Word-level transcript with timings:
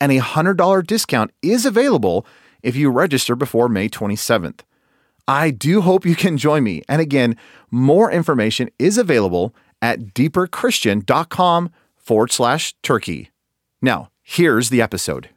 and 0.00 0.10
a 0.10 0.20
$100 0.20 0.86
discount 0.86 1.30
is 1.42 1.66
available 1.66 2.26
if 2.62 2.76
you 2.76 2.90
register 2.90 3.36
before 3.36 3.68
May 3.68 3.88
27th. 3.88 4.60
I 5.28 5.50
do 5.50 5.82
hope 5.82 6.04
you 6.04 6.16
can 6.16 6.36
join 6.36 6.64
me. 6.64 6.82
And 6.88 7.00
again, 7.00 7.36
more 7.70 8.10
information 8.10 8.70
is 8.78 8.98
available 8.98 9.54
at 9.80 10.14
deeperchristian.com 10.14 11.70
forward 11.96 12.32
slash 12.32 12.74
turkey. 12.82 13.30
Now, 13.80 14.10
here's 14.22 14.70
the 14.70 14.82
episode. 14.82 15.30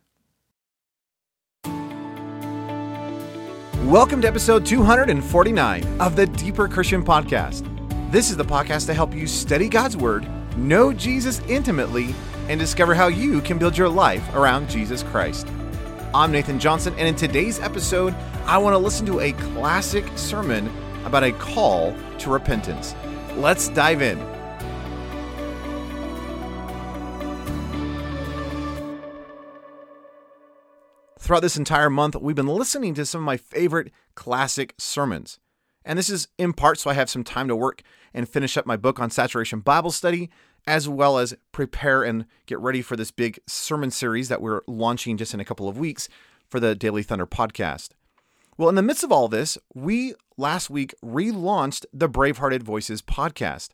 Welcome 3.86 4.22
to 4.22 4.28
episode 4.28 4.66
249 4.66 6.02
of 6.02 6.16
the 6.16 6.26
Deeper 6.26 6.68
Christian 6.70 7.04
Podcast. 7.04 7.70
This 8.12 8.30
is 8.30 8.38
the 8.38 8.46
podcast 8.46 8.86
to 8.88 8.94
help 8.94 9.14
you 9.14 9.28
study 9.28 9.68
God's 9.68 9.98
Word, 9.98 10.26
know 10.58 10.94
Jesus 10.94 11.42
intimately, 11.50 12.16
and 12.50 12.60
discover 12.60 12.94
how 12.94 13.08
you 13.08 13.42
can 13.42 13.58
build 13.58 13.78
your 13.78 13.90
life 13.90 14.24
around 14.36 14.70
Jesus 14.70 15.04
Christ. 15.04 15.48
I'm 16.14 16.32
Nathan 16.32 16.60
Johnson, 16.60 16.94
and 16.98 17.08
in 17.08 17.16
today's 17.16 17.60
episode, 17.60 18.14
I 18.46 18.58
want 18.58 18.74
to 18.74 18.78
listen 18.78 19.06
to 19.08 19.20
a 19.20 19.32
classic 19.34 20.06
sermon 20.16 20.70
about 21.06 21.24
a 21.24 21.32
call 21.32 21.96
to 22.20 22.30
repentance. 22.30 22.94
Let's 23.36 23.70
dive 23.70 24.02
in. 24.02 24.20
Throughout 31.18 31.40
this 31.40 31.56
entire 31.58 31.90
month, 31.90 32.18
we've 32.18 32.36
been 32.36 32.48
listening 32.48 32.94
to 32.96 33.06
some 33.06 33.22
of 33.22 33.26
my 33.26 33.38
favorite 33.38 33.92
classic 34.14 34.76
sermons. 34.78 35.40
And 35.86 35.98
this 35.98 36.10
is 36.10 36.28
in 36.38 36.54
part 36.54 36.80
so 36.80 36.90
I 36.90 36.94
have 36.94 37.10
some 37.10 37.24
time 37.24 37.48
to 37.48 37.56
work 37.56 37.82
and 38.14 38.28
finish 38.28 38.58
up 38.58 38.66
my 38.66 38.78
book 38.78 39.00
on 39.00 39.10
saturation 39.10 39.62
Bible 39.62 39.92
study, 39.92 40.30
as 40.66 40.88
well 40.88 41.18
as 41.18 41.36
prepare 41.52 42.04
and 42.04 42.26
get 42.46 42.60
ready 42.60 42.82
for 42.82 42.96
this 42.96 43.12
big 43.12 43.40
sermon 43.48 43.92
series 43.92 44.30
that 44.30 44.42
we're 44.42 44.62
launching 44.68 45.18
just 45.18 45.34
in 45.34 45.40
a 45.40 45.46
couple 45.46 45.68
of 45.68 45.78
weeks 45.78 46.08
for 46.48 46.60
the 46.60 46.76
Daily 46.76 47.04
Thunder 47.04 47.28
podcast. 47.28 47.90
Well, 48.58 48.70
in 48.70 48.76
the 48.76 48.84
midst 48.84 49.04
of 49.04 49.12
all 49.12 49.28
this, 49.28 49.58
we 49.74 50.14
last 50.38 50.70
week 50.70 50.94
relaunched 51.04 51.86
the 51.92 52.08
Bravehearted 52.08 52.62
Voices 52.62 53.02
podcast. 53.02 53.70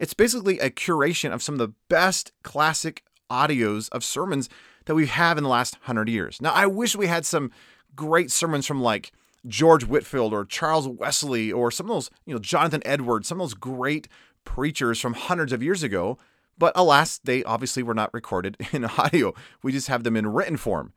It's 0.00 0.14
basically 0.14 0.58
a 0.58 0.70
curation 0.70 1.32
of 1.32 1.42
some 1.42 1.54
of 1.54 1.58
the 1.58 1.74
best 1.88 2.32
classic 2.42 3.04
audios 3.30 3.88
of 3.90 4.02
sermons 4.02 4.48
that 4.86 4.94
we 4.94 5.06
have 5.06 5.38
in 5.38 5.44
the 5.44 5.50
last 5.50 5.78
hundred 5.82 6.08
years. 6.08 6.40
Now, 6.40 6.52
I 6.52 6.66
wish 6.66 6.96
we 6.96 7.06
had 7.06 7.26
some 7.26 7.50
great 7.94 8.30
sermons 8.30 8.66
from 8.66 8.82
like 8.82 9.12
George 9.46 9.84
Whitefield 9.84 10.32
or 10.32 10.44
Charles 10.44 10.88
Wesley 10.88 11.52
or 11.52 11.70
some 11.70 11.86
of 11.86 11.94
those, 11.94 12.10
you 12.26 12.34
know, 12.34 12.40
Jonathan 12.40 12.82
Edwards, 12.84 13.28
some 13.28 13.40
of 13.40 13.46
those 13.46 13.54
great 13.54 14.08
preachers 14.44 15.00
from 15.00 15.14
hundreds 15.14 15.52
of 15.52 15.62
years 15.62 15.82
ago. 15.82 16.18
But 16.56 16.72
alas, 16.76 17.18
they 17.18 17.42
obviously 17.44 17.82
were 17.82 17.94
not 17.94 18.14
recorded 18.14 18.56
in 18.72 18.84
audio. 18.84 19.34
We 19.62 19.72
just 19.72 19.88
have 19.88 20.04
them 20.04 20.16
in 20.16 20.32
written 20.32 20.56
form. 20.56 20.92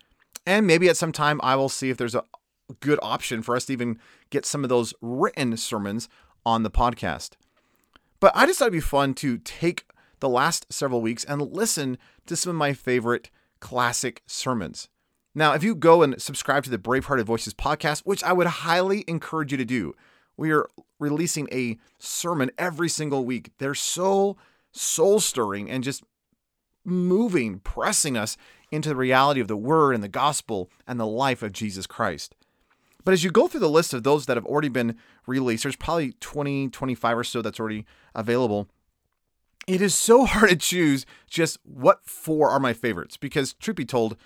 And 0.45 0.67
maybe 0.67 0.87
at 0.89 0.97
some 0.97 1.11
time 1.11 1.39
I 1.43 1.55
will 1.55 1.69
see 1.69 1.89
if 1.89 1.97
there's 1.97 2.15
a 2.15 2.23
good 2.79 2.99
option 3.01 3.41
for 3.41 3.55
us 3.55 3.65
to 3.65 3.73
even 3.73 3.99
get 4.29 4.45
some 4.45 4.63
of 4.63 4.69
those 4.69 4.93
written 5.01 5.57
sermons 5.57 6.09
on 6.45 6.63
the 6.63 6.71
podcast. 6.71 7.31
But 8.19 8.31
I 8.35 8.45
just 8.45 8.59
thought 8.59 8.65
it'd 8.65 8.73
be 8.73 8.79
fun 8.79 9.13
to 9.15 9.37
take 9.37 9.85
the 10.19 10.29
last 10.29 10.71
several 10.71 11.01
weeks 11.01 11.23
and 11.23 11.41
listen 11.41 11.97
to 12.25 12.35
some 12.35 12.51
of 12.51 12.55
my 12.55 12.73
favorite 12.73 13.29
classic 13.59 14.23
sermons. 14.25 14.89
Now, 15.35 15.53
if 15.53 15.63
you 15.63 15.75
go 15.75 16.01
and 16.01 16.19
subscribe 16.19 16.63
to 16.63 16.69
the 16.69 16.79
Bravehearted 16.79 17.25
Voices 17.25 17.53
podcast, 17.53 18.01
which 18.05 18.23
I 18.23 18.33
would 18.33 18.47
highly 18.47 19.03
encourage 19.07 19.51
you 19.51 19.57
to 19.57 19.65
do, 19.65 19.93
we 20.35 20.51
are 20.51 20.67
releasing 20.99 21.47
a 21.51 21.77
sermon 21.99 22.51
every 22.57 22.89
single 22.89 23.25
week. 23.25 23.51
They're 23.57 23.75
so 23.75 24.37
soul 24.71 25.19
stirring 25.19 25.69
and 25.69 25.83
just 25.83 26.03
moving, 26.83 27.59
pressing 27.59 28.17
us 28.17 28.37
into 28.71 28.89
the 28.89 28.95
reality 28.95 29.39
of 29.39 29.47
the 29.47 29.57
word 29.57 29.93
and 29.93 30.03
the 30.03 30.07
gospel 30.07 30.69
and 30.87 30.99
the 30.99 31.07
life 31.07 31.43
of 31.43 31.51
Jesus 31.51 31.87
Christ. 31.87 32.35
But 33.03 33.13
as 33.13 33.23
you 33.23 33.31
go 33.31 33.47
through 33.47 33.61
the 33.61 33.69
list 33.69 33.93
of 33.93 34.03
those 34.03 34.25
that 34.25 34.35
have 34.35 34.45
already 34.45 34.69
been 34.69 34.97
released, 35.25 35.63
there's 35.63 35.75
probably 35.75 36.13
20, 36.19 36.69
25 36.69 37.17
or 37.17 37.23
so 37.23 37.41
that's 37.41 37.59
already 37.59 37.85
available. 38.13 38.67
It 39.65 39.81
is 39.81 39.95
so 39.95 40.25
hard 40.25 40.49
to 40.49 40.55
choose 40.57 41.05
just 41.29 41.57
what 41.63 42.05
four 42.05 42.49
are 42.49 42.59
my 42.59 42.73
favorites 42.73 43.17
because, 43.17 43.53
truth 43.53 43.77
be 43.77 43.85
told, 43.85 44.17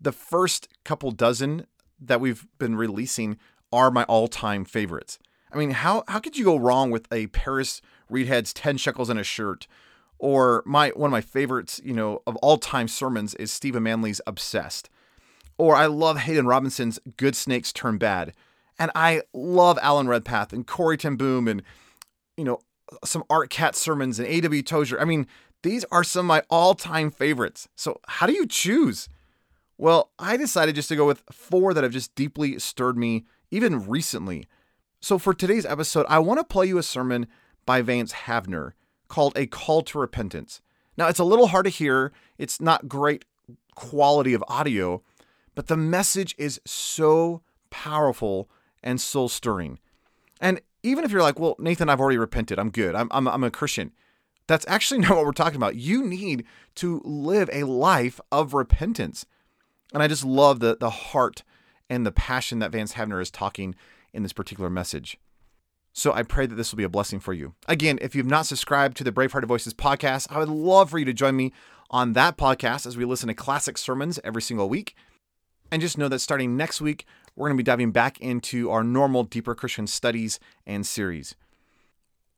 the 0.00 0.12
first 0.12 0.68
couple 0.84 1.10
dozen 1.10 1.66
that 2.00 2.20
we've 2.20 2.46
been 2.58 2.76
releasing 2.76 3.36
are 3.72 3.90
my 3.90 4.04
all 4.04 4.28
time 4.28 4.64
favorites. 4.64 5.18
I 5.52 5.58
mean, 5.58 5.70
how 5.70 6.04
how 6.08 6.18
could 6.20 6.36
you 6.36 6.44
go 6.44 6.56
wrong 6.58 6.90
with 6.90 7.12
a 7.12 7.26
Paris 7.28 7.80
Reidhead's 8.10 8.52
10 8.52 8.76
shekels 8.76 9.10
in 9.10 9.18
a 9.18 9.24
shirt? 9.24 9.66
Or 10.18 10.62
my 10.66 10.90
one 10.90 11.08
of 11.08 11.12
my 11.12 11.20
favorites, 11.20 11.80
you 11.84 11.94
know, 11.94 12.22
of 12.26 12.36
all 12.36 12.58
time 12.58 12.88
sermons 12.88 13.34
is 13.34 13.50
Stephen 13.50 13.82
Manley's 13.82 14.20
Obsessed. 14.26 14.90
Or 15.58 15.76
I 15.76 15.86
love 15.86 16.18
Haddon 16.18 16.46
Robinson's 16.46 16.98
Good 17.16 17.36
Snakes 17.36 17.72
Turn 17.72 17.98
Bad. 17.98 18.32
And 18.78 18.90
I 18.94 19.22
love 19.34 19.78
Alan 19.82 20.08
Redpath 20.08 20.52
and 20.52 20.66
Corrie 20.66 20.96
ten 20.96 21.16
Boom 21.16 21.48
and, 21.48 21.62
you 22.36 22.44
know, 22.44 22.60
some 23.04 23.24
Art 23.28 23.50
Katz 23.50 23.78
sermons 23.78 24.18
and 24.18 24.26
A.W. 24.28 24.62
Tozer. 24.62 25.00
I 25.00 25.04
mean, 25.04 25.26
these 25.62 25.84
are 25.92 26.04
some 26.04 26.26
of 26.26 26.28
my 26.28 26.42
all 26.48 26.74
time 26.74 27.10
favorites. 27.10 27.68
So 27.76 28.00
how 28.08 28.26
do 28.26 28.32
you 28.32 28.46
choose? 28.46 29.08
Well, 29.76 30.10
I 30.18 30.36
decided 30.36 30.74
just 30.74 30.88
to 30.90 30.96
go 30.96 31.06
with 31.06 31.22
four 31.30 31.72
that 31.72 31.84
have 31.84 31.92
just 31.92 32.14
deeply 32.14 32.58
stirred 32.58 32.96
me, 32.98 33.24
even 33.50 33.86
recently. 33.86 34.46
So, 35.02 35.18
for 35.18 35.32
today's 35.32 35.64
episode, 35.64 36.04
I 36.10 36.18
want 36.18 36.40
to 36.40 36.44
play 36.44 36.66
you 36.66 36.76
a 36.76 36.82
sermon 36.82 37.26
by 37.64 37.80
Vance 37.80 38.12
Havner 38.12 38.72
called 39.08 39.32
A 39.34 39.46
Call 39.46 39.80
to 39.82 39.98
Repentance. 39.98 40.60
Now, 40.98 41.08
it's 41.08 41.18
a 41.18 41.24
little 41.24 41.46
hard 41.46 41.64
to 41.64 41.70
hear, 41.70 42.12
it's 42.36 42.60
not 42.60 42.86
great 42.86 43.24
quality 43.74 44.34
of 44.34 44.44
audio, 44.46 45.02
but 45.54 45.68
the 45.68 45.76
message 45.76 46.34
is 46.36 46.60
so 46.66 47.40
powerful 47.70 48.50
and 48.82 49.00
soul 49.00 49.30
stirring. 49.30 49.78
And 50.38 50.60
even 50.82 51.02
if 51.02 51.10
you're 51.10 51.22
like, 51.22 51.38
well, 51.38 51.56
Nathan, 51.58 51.88
I've 51.88 52.00
already 52.00 52.18
repented, 52.18 52.58
I'm 52.58 52.70
good, 52.70 52.94
I'm, 52.94 53.08
I'm, 53.10 53.26
I'm 53.26 53.44
a 53.44 53.50
Christian. 53.50 53.92
That's 54.48 54.66
actually 54.68 55.00
not 55.00 55.16
what 55.16 55.24
we're 55.24 55.32
talking 55.32 55.56
about. 55.56 55.76
You 55.76 56.04
need 56.04 56.44
to 56.74 57.00
live 57.06 57.48
a 57.54 57.64
life 57.64 58.20
of 58.30 58.52
repentance. 58.52 59.24
And 59.94 60.02
I 60.02 60.08
just 60.08 60.26
love 60.26 60.60
the, 60.60 60.76
the 60.78 60.90
heart 60.90 61.42
and 61.88 62.04
the 62.04 62.12
passion 62.12 62.58
that 62.58 62.70
Vance 62.70 62.92
Havner 62.92 63.22
is 63.22 63.30
talking 63.30 63.74
in 64.12 64.22
this 64.22 64.32
particular 64.32 64.70
message. 64.70 65.18
So 65.92 66.12
I 66.12 66.22
pray 66.22 66.46
that 66.46 66.54
this 66.54 66.70
will 66.70 66.76
be 66.76 66.84
a 66.84 66.88
blessing 66.88 67.20
for 67.20 67.32
you. 67.32 67.54
Again, 67.66 67.98
if 68.00 68.14
you've 68.14 68.26
not 68.26 68.46
subscribed 68.46 68.96
to 68.98 69.04
the 69.04 69.12
Bravehearted 69.12 69.46
Voices 69.46 69.74
podcast, 69.74 70.28
I 70.30 70.38
would 70.38 70.48
love 70.48 70.90
for 70.90 70.98
you 70.98 71.04
to 71.04 71.12
join 71.12 71.36
me 71.36 71.52
on 71.90 72.12
that 72.12 72.36
podcast 72.36 72.86
as 72.86 72.96
we 72.96 73.04
listen 73.04 73.28
to 73.28 73.34
classic 73.34 73.76
sermons 73.76 74.20
every 74.22 74.42
single 74.42 74.68
week. 74.68 74.94
And 75.72 75.82
just 75.82 75.98
know 75.98 76.08
that 76.08 76.20
starting 76.20 76.56
next 76.56 76.80
week, 76.80 77.06
we're 77.34 77.48
going 77.48 77.56
to 77.56 77.62
be 77.62 77.66
diving 77.66 77.90
back 77.90 78.20
into 78.20 78.70
our 78.70 78.84
normal 78.84 79.24
Deeper 79.24 79.54
Christian 79.54 79.86
Studies 79.86 80.38
and 80.66 80.86
series. 80.86 81.34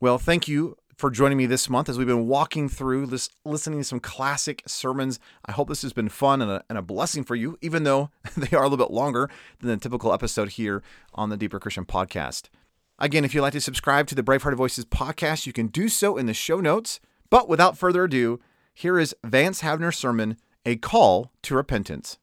Well, 0.01 0.19
thank 0.19 0.49
you 0.49 0.77
for 1.03 1.11
joining 1.11 1.37
me 1.37 1.47
this 1.47 1.69
month 1.69 1.89
as 1.89 1.99
we've 1.99 2.07
been 2.07 2.29
walking 2.29 2.69
through 2.69 3.07
this, 3.07 3.29
listening 3.45 3.81
to 3.81 3.85
some 3.85 3.99
classic 3.99 4.63
sermons. 4.69 5.19
I 5.45 5.51
hope 5.51 5.69
this 5.69 5.83
has 5.83 5.93
been 5.93 6.09
fun 6.09 6.41
and 6.41 6.49
a, 6.49 6.65
and 6.69 6.79
a 6.79 6.83
blessing 6.83 7.25
for 7.25 7.35
you, 7.35 7.59
even 7.61 7.83
though 7.83 8.11
they 8.37 8.57
are 8.57 8.63
a 8.63 8.69
little 8.69 8.87
bit 8.87 8.95
longer 8.95 9.29
than 9.59 9.71
the 9.71 9.77
typical 9.79 10.13
episode 10.13 10.51
here 10.51 10.81
on 11.13 11.29
the 11.29 11.37
Deeper 11.37 11.59
Christian 11.59 11.85
Podcast. 11.85 12.51
Again, 13.01 13.25
if 13.25 13.35
you'd 13.35 13.43
like 13.43 13.53
to 13.55 13.61
subscribe 13.61 14.07
to 14.07 14.15
the 14.15 14.23
Bravehearted 14.23 14.55
Voices 14.55 14.85
podcast, 14.85 15.45
you 15.45 15.53
can 15.53 15.67
do 15.67 15.89
so 15.89 16.17
in 16.17 16.27
the 16.27 16.35
show 16.35 16.61
notes. 16.61 17.01
But 17.31 17.49
without 17.49 17.77
further 17.77 18.05
ado, 18.05 18.39
here 18.73 18.97
is 18.97 19.13
Vance 19.25 19.61
Havner's 19.61 19.99
sermon, 19.99 20.37
A 20.65 20.77
Call 20.77 21.33
to 21.43 21.57
Repentance. 21.57 22.19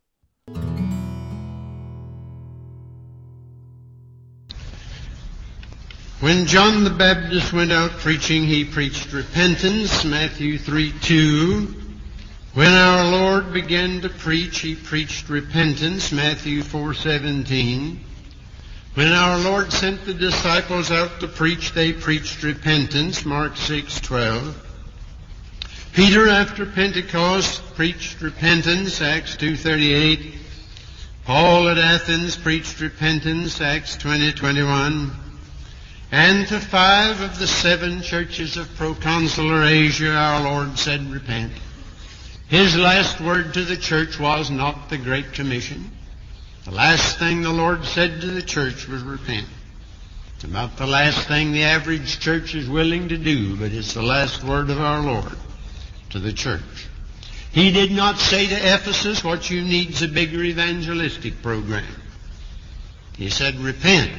When 6.20 6.48
John 6.48 6.84
the 6.84 6.90
Baptist 6.90 7.54
went 7.54 7.72
out 7.72 7.92
preaching, 7.92 8.44
he 8.44 8.66
preached 8.66 9.14
repentance, 9.14 10.04
Matthew 10.04 10.58
3 10.58 10.92
2. 11.02 11.76
When 12.56 12.74
our 12.74 13.10
Lord 13.10 13.54
began 13.54 14.02
to 14.02 14.10
preach, 14.10 14.60
he 14.60 14.76
preached 14.76 15.30
repentance, 15.30 16.12
Matthew 16.12 16.62
4:17. 16.62 18.00
When 18.96 19.14
our 19.14 19.38
Lord 19.38 19.72
sent 19.72 20.04
the 20.04 20.14
disciples 20.14 20.92
out 20.92 21.22
to 21.22 21.28
preach, 21.30 21.72
they 21.72 21.94
preached 21.94 22.44
repentance, 22.44 23.24
Mark 23.24 23.56
6:12. 23.56 24.56
Peter 25.94 26.28
after 26.28 26.66
Pentecost 26.66 27.62
preached 27.76 28.20
repentance, 28.20 29.00
Acts 29.00 29.38
2:38. 29.38 30.36
Paul 31.24 31.70
at 31.70 31.78
Athens 31.78 32.36
preached 32.36 32.82
repentance, 32.82 33.62
Acts 33.62 33.96
20:21. 33.96 35.12
And 36.12 36.48
to 36.48 36.60
five 36.60 37.22
of 37.22 37.38
the 37.38 37.48
seven 37.48 38.02
churches 38.02 38.58
of 38.58 38.68
proconsular 38.76 39.64
Asia, 39.64 40.12
our 40.12 40.44
Lord 40.44 40.80
said, 40.80 41.02
repent. 41.12 41.54
His 42.48 42.76
last 42.76 43.22
word 43.22 43.54
to 43.54 43.64
the 43.64 43.78
church 43.78 44.20
was 44.20 44.50
not 44.50 44.90
the 44.90 44.98
Great 44.98 45.34
Commission. 45.34 45.92
The 46.66 46.72
last 46.72 47.20
thing 47.20 47.42
the 47.42 47.52
Lord 47.52 47.86
said 47.86 48.22
to 48.22 48.28
the 48.28 48.42
church 48.42 48.88
was 48.88 49.04
repent. 49.04 49.48
It's 50.36 50.46
about 50.46 50.78
the 50.78 50.88
last 50.88 51.28
thing 51.28 51.52
the 51.52 51.64
average 51.64 52.20
church 52.20 52.56
is 52.56 52.68
willing 52.68 53.10
to 53.10 53.18
do, 53.18 53.56
but 53.56 53.72
it's 53.72 53.94
the 53.94 54.02
last 54.02 54.44
word 54.44 54.72
of 54.72 54.80
our 54.80 55.02
Lord 55.02 55.38
to 56.10 56.20
the 56.20 56.34
church. 56.34 56.88
He 57.52 57.72
did 57.72 57.92
not 57.92 58.18
say 58.18 58.48
to 58.48 58.56
Ephesus, 58.56 59.24
what 59.24 59.50
you 59.50 59.62
need 59.62 59.92
is 59.92 60.02
a 60.02 60.08
bigger 60.08 60.42
evangelistic 60.42 61.42
program. 61.44 61.86
He 63.16 63.30
said, 63.30 63.56
repent. 63.56 64.12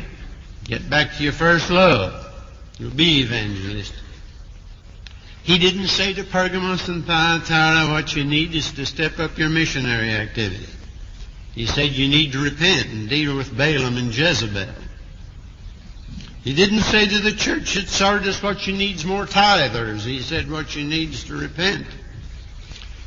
Get 0.64 0.88
back 0.88 1.16
to 1.16 1.22
your 1.22 1.32
first 1.32 1.70
love. 1.70 2.26
You'll 2.78 2.90
be 2.90 3.20
evangelistic. 3.20 3.96
He 5.42 5.58
didn't 5.58 5.88
say 5.88 6.12
to 6.14 6.24
Pergamos 6.24 6.88
and 6.88 7.04
Thyatira, 7.04 7.92
what 7.92 8.14
you 8.14 8.24
need 8.24 8.54
is 8.54 8.72
to 8.72 8.86
step 8.86 9.18
up 9.18 9.38
your 9.38 9.48
missionary 9.48 10.10
activity. 10.12 10.68
He 11.54 11.66
said 11.66 11.90
you 11.90 12.08
need 12.08 12.32
to 12.32 12.42
repent 12.42 12.88
and 12.88 13.08
deal 13.08 13.36
with 13.36 13.56
Balaam 13.56 13.96
and 13.96 14.16
Jezebel. 14.16 14.68
He 16.42 16.54
didn't 16.54 16.80
say 16.80 17.06
to 17.06 17.18
the 17.18 17.32
church 17.32 17.76
at 17.76 17.88
Sardis 17.88 18.42
what 18.42 18.66
you 18.66 18.74
need 18.74 18.96
is 18.96 19.04
more 19.04 19.26
tithers. 19.26 20.02
He 20.02 20.20
said 20.20 20.50
what 20.50 20.74
you 20.74 20.84
need 20.84 21.10
is 21.10 21.24
to 21.24 21.36
repent. 21.36 21.86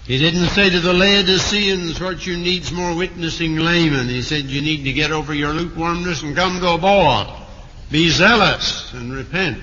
He 0.06 0.18
didn't 0.18 0.48
say 0.48 0.70
to 0.70 0.80
the 0.80 0.94
Laodiceans 0.94 2.02
what 2.02 2.28
you 2.28 2.38
need 2.38 2.64
is 2.64 2.72
more 2.72 2.94
witnessing 2.94 3.56
laymen. 3.56 4.10
He 4.10 4.22
said 4.22 4.46
you 4.46 4.62
need 4.62 4.84
to 4.84 4.94
get 4.94 5.12
over 5.12 5.34
your 5.34 5.54
lukewarmness 5.54 6.22
and 6.22 6.36
come 6.36 6.60
to 6.60 6.74
a 6.74 6.78
boil. 6.78 7.43
Be 7.94 8.10
zealous 8.10 8.92
and 8.94 9.14
repent. 9.14 9.60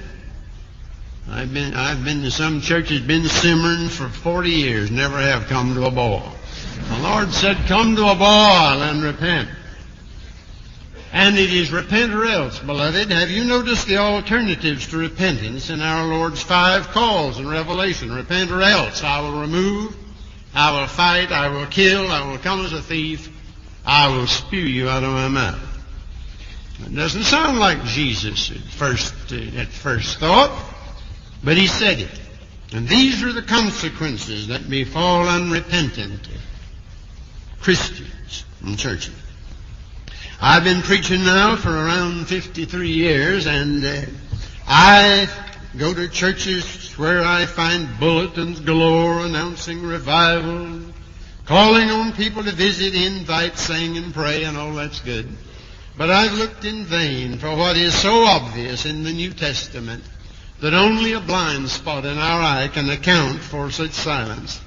I've 1.29 1.53
been, 1.53 1.75
I've 1.75 2.05
been 2.05 2.23
to 2.23 2.31
some 2.31 2.61
churches, 2.61 3.01
been 3.01 3.25
simmering 3.25 3.89
for 3.89 4.09
40 4.09 4.51
years, 4.51 4.89
never 4.89 5.19
have 5.19 5.49
come 5.49 5.75
to 5.75 5.87
a 5.87 5.91
boil. 5.91 6.33
The 6.91 6.99
Lord 7.01 7.33
said, 7.33 7.57
come 7.67 7.97
to 7.97 8.07
a 8.07 8.15
boil 8.15 8.85
and 8.85 9.03
repent. 9.03 9.49
And 11.13 11.37
it 11.37 11.53
is 11.53 11.73
repent 11.73 12.15
or 12.15 12.25
else, 12.25 12.61
beloved. 12.61 13.11
Have 13.11 13.31
you 13.31 13.43
noticed 13.43 13.89
the 13.89 13.97
alternatives 13.97 14.87
to 14.91 14.99
repentance 14.99 15.69
in 15.69 15.81
our 15.81 16.07
Lord's 16.07 16.41
five 16.41 16.87
calls 16.91 17.41
in 17.41 17.49
Revelation? 17.49 18.15
Repent 18.15 18.53
or 18.53 18.63
else. 18.63 19.03
I 19.03 19.23
will 19.23 19.41
remove, 19.41 19.97
I 20.55 20.81
will 20.81 20.87
fight, 20.87 21.33
I 21.33 21.49
will 21.49 21.67
kill, 21.67 22.09
I 22.13 22.31
will 22.31 22.39
come 22.39 22.65
as 22.65 22.73
a 22.73 22.81
thief, 22.81 23.29
I 23.85 24.07
will 24.07 24.29
spew 24.29 24.61
you 24.61 24.89
out 24.89 25.03
of 25.03 25.11
my 25.11 25.27
mouth. 25.27 25.70
It 26.87 26.95
doesn't 26.95 27.25
sound 27.25 27.59
like 27.59 27.85
Jesus 27.85 28.51
at 28.51 28.59
first, 28.59 29.33
at 29.33 29.69
first 29.69 30.19
thought. 30.19 30.51
But 31.43 31.57
he 31.57 31.67
said 31.67 32.01
it. 32.01 32.21
And 32.73 32.87
these 32.87 33.23
are 33.23 33.33
the 33.33 33.43
consequences 33.43 34.49
that 34.49 34.69
befall 34.69 35.29
unrepentant 35.29 36.29
Christians 37.61 38.45
and 38.65 38.79
churches. 38.79 39.15
I've 40.41 40.65
been 40.65 40.83
preaching 40.83 41.25
now 41.25 41.57
for 41.57 41.71
around 41.71 42.27
53 42.29 42.89
years, 42.89 43.47
and 43.47 43.85
uh, 43.85 44.03
I 44.67 45.29
go 45.77 45.93
to 45.93 46.09
churches 46.09 46.93
where 46.99 47.23
I 47.23 47.45
find 47.47 47.99
bulletins 47.99 48.61
galore 48.61 49.27
announcing 49.27 49.83
revival, 49.83 50.81
calling 51.45 51.91
on 51.91 52.13
people 52.13 52.45
to 52.45 52.53
visit, 52.53 52.95
invite, 52.95 53.59
sing, 53.59 53.99
and 53.99 54.15
pray, 54.15 54.45
and 54.45 54.57
all 54.57 54.73
that's 54.75 55.01
good. 55.01 55.29
But 55.97 56.11
I've 56.11 56.33
looked 56.33 56.65
in 56.65 56.85
vain 56.85 57.39
for 57.39 57.55
what 57.55 57.77
is 57.77 57.95
so 57.95 58.25
obvious 58.25 58.87
in 58.87 59.03
the 59.03 59.13
New 59.13 59.33
Testament 59.33 60.05
that 60.61 60.75
only 60.75 61.13
a 61.13 61.21
blind 61.21 61.69
spot 61.69 62.05
in 62.05 62.19
our 62.19 62.41
eye 62.41 62.69
can 62.69 62.89
account 62.89 63.41
for 63.41 63.71
such 63.71 63.93
silence. 63.93 64.61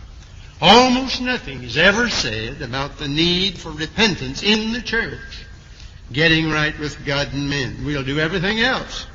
Almost 0.61 1.21
nothing 1.21 1.63
is 1.63 1.77
ever 1.77 2.09
said 2.09 2.61
about 2.61 2.97
the 2.97 3.07
need 3.07 3.57
for 3.57 3.71
repentance 3.71 4.43
in 4.43 4.73
the 4.73 4.81
church, 4.81 5.45
getting 6.11 6.49
right 6.49 6.77
with 6.79 7.05
God 7.05 7.33
and 7.33 7.49
men. 7.49 7.83
We'll 7.85 8.03
do 8.03 8.19
everything 8.19 8.59
else. 8.59 9.07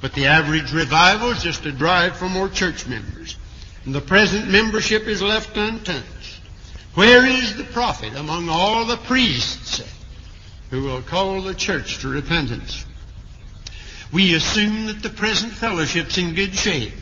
But 0.00 0.12
the 0.12 0.26
average 0.26 0.72
revival 0.72 1.30
is 1.30 1.42
just 1.42 1.66
a 1.66 1.72
drive 1.72 2.16
for 2.16 2.28
more 2.28 2.48
church 2.48 2.86
members. 2.86 3.36
And 3.84 3.94
the 3.94 4.00
present 4.00 4.48
membership 4.48 5.06
is 5.06 5.22
left 5.22 5.56
untouched. 5.56 6.40
Where 6.94 7.26
is 7.26 7.56
the 7.56 7.64
prophet 7.64 8.14
among 8.14 8.48
all 8.48 8.84
the 8.84 8.96
priests 8.96 9.82
who 10.70 10.82
will 10.82 11.02
call 11.02 11.42
the 11.42 11.54
church 11.54 11.98
to 11.98 12.08
repentance? 12.08 12.84
We 14.12 14.34
assume 14.34 14.86
that 14.86 15.02
the 15.02 15.10
present 15.10 15.52
fellowship's 15.52 16.18
in 16.18 16.34
good 16.34 16.54
shape. 16.54 16.94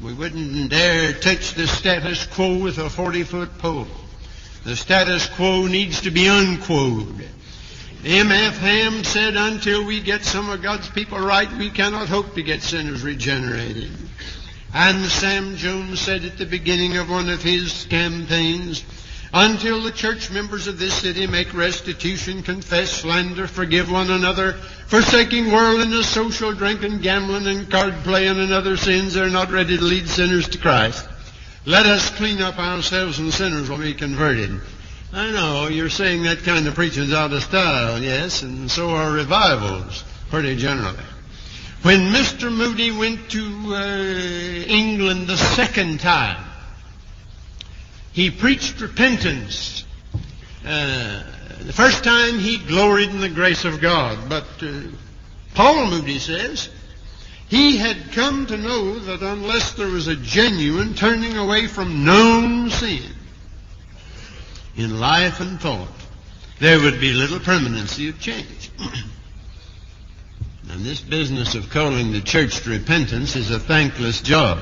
We 0.00 0.12
wouldn't 0.12 0.70
dare 0.70 1.12
touch 1.12 1.54
the 1.54 1.66
status 1.66 2.26
quo 2.26 2.58
with 2.58 2.78
a 2.78 2.88
40-foot 2.88 3.58
pole. 3.58 3.86
The 4.64 4.76
status 4.76 5.28
quo 5.28 5.66
needs 5.66 6.02
to 6.02 6.10
be 6.10 6.26
unquoed. 6.26 7.28
M.F. 8.04 8.58
Ham 8.58 9.04
said, 9.04 9.36
until 9.36 9.84
we 9.84 10.00
get 10.00 10.24
some 10.24 10.48
of 10.48 10.62
God's 10.62 10.88
people 10.88 11.18
right, 11.18 11.52
we 11.58 11.70
cannot 11.70 12.08
hope 12.08 12.34
to 12.34 12.42
get 12.42 12.62
sinners 12.62 13.02
regenerated. 13.02 13.90
And 14.72 15.04
Sam 15.04 15.56
Jones 15.56 16.00
said 16.00 16.24
at 16.24 16.38
the 16.38 16.46
beginning 16.46 16.96
of 16.96 17.10
one 17.10 17.28
of 17.28 17.42
his 17.42 17.86
campaigns, 17.90 18.82
until 19.32 19.80
the 19.82 19.92
church 19.92 20.30
members 20.30 20.66
of 20.66 20.78
this 20.78 20.94
city 20.94 21.26
make 21.26 21.54
restitution, 21.54 22.42
confess 22.42 22.90
slander, 22.90 23.46
forgive 23.46 23.90
one 23.90 24.10
another, 24.10 24.54
forsaking 24.86 25.52
worldliness, 25.52 26.08
social 26.08 26.52
drinking, 26.52 26.98
gambling, 26.98 27.46
and 27.46 27.70
card 27.70 27.94
playing 28.02 28.40
and 28.40 28.52
other 28.52 28.76
sins, 28.76 29.14
they're 29.14 29.30
not 29.30 29.50
ready 29.50 29.76
to 29.76 29.84
lead 29.84 30.08
sinners 30.08 30.48
to 30.48 30.58
Christ. 30.58 31.08
Let 31.64 31.86
us 31.86 32.10
clean 32.10 32.42
up 32.42 32.58
ourselves 32.58 33.18
and 33.18 33.32
sinners 33.32 33.68
will 33.68 33.78
be 33.78 33.94
converted. 33.94 34.60
I 35.12 35.30
know 35.30 35.68
you're 35.68 35.90
saying 35.90 36.24
that 36.24 36.42
kind 36.42 36.66
of 36.66 36.74
preaching's 36.74 37.12
out 37.12 37.32
of 37.32 37.42
style, 37.42 38.00
yes, 38.00 38.42
and 38.42 38.70
so 38.70 38.90
are 38.90 39.12
revivals, 39.12 40.04
pretty 40.30 40.56
generally. 40.56 41.04
When 41.82 42.12
Mr. 42.12 42.52
Moody 42.52 42.90
went 42.90 43.30
to 43.30 43.74
uh, 43.74 44.66
England 44.66 45.26
the 45.26 45.36
second 45.36 46.00
time, 46.00 46.49
he 48.12 48.30
preached 48.30 48.80
repentance. 48.80 49.84
Uh, 50.64 51.22
the 51.60 51.72
first 51.72 52.04
time 52.04 52.38
he 52.38 52.58
gloried 52.58 53.10
in 53.10 53.20
the 53.20 53.28
grace 53.28 53.64
of 53.64 53.80
God, 53.80 54.28
but 54.28 54.46
uh, 54.62 54.82
Paul 55.54 55.86
Moody 55.86 56.18
says 56.18 56.68
he 57.48 57.76
had 57.76 58.12
come 58.12 58.46
to 58.46 58.56
know 58.56 58.98
that 58.98 59.22
unless 59.22 59.72
there 59.72 59.88
was 59.88 60.06
a 60.06 60.16
genuine 60.16 60.94
turning 60.94 61.36
away 61.36 61.66
from 61.66 62.04
known 62.04 62.70
sin 62.70 63.02
in 64.76 65.00
life 65.00 65.40
and 65.40 65.60
thought, 65.60 65.88
there 66.60 66.80
would 66.80 67.00
be 67.00 67.12
little 67.12 67.40
permanency 67.40 68.08
of 68.08 68.20
change. 68.20 68.70
and 70.70 70.84
this 70.84 71.00
business 71.00 71.54
of 71.54 71.70
calling 71.70 72.12
the 72.12 72.20
church 72.20 72.60
to 72.60 72.70
repentance 72.70 73.34
is 73.34 73.50
a 73.50 73.58
thankless 73.58 74.20
job. 74.20 74.60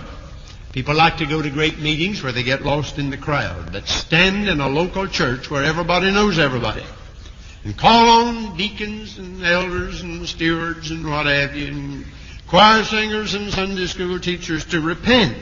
People 0.72 0.94
like 0.94 1.16
to 1.16 1.26
go 1.26 1.40
to 1.40 1.50
great 1.50 1.78
meetings 1.78 2.22
where 2.22 2.32
they 2.32 2.42
get 2.42 2.62
lost 2.62 2.98
in 2.98 3.10
the 3.10 3.16
crowd, 3.16 3.72
but 3.72 3.88
stand 3.88 4.48
in 4.48 4.60
a 4.60 4.68
local 4.68 5.06
church 5.06 5.50
where 5.50 5.64
everybody 5.64 6.10
knows 6.10 6.38
everybody. 6.38 6.84
And 7.64 7.76
call 7.76 8.26
on 8.26 8.56
deacons 8.56 9.18
and 9.18 9.42
elders 9.44 10.02
and 10.02 10.26
stewards 10.28 10.90
and 10.90 11.08
what 11.08 11.26
have 11.26 11.56
you, 11.56 11.68
and 11.68 12.04
choir 12.46 12.84
singers 12.84 13.34
and 13.34 13.50
Sunday 13.52 13.86
school 13.86 14.20
teachers 14.20 14.66
to 14.66 14.80
repent. 14.80 15.36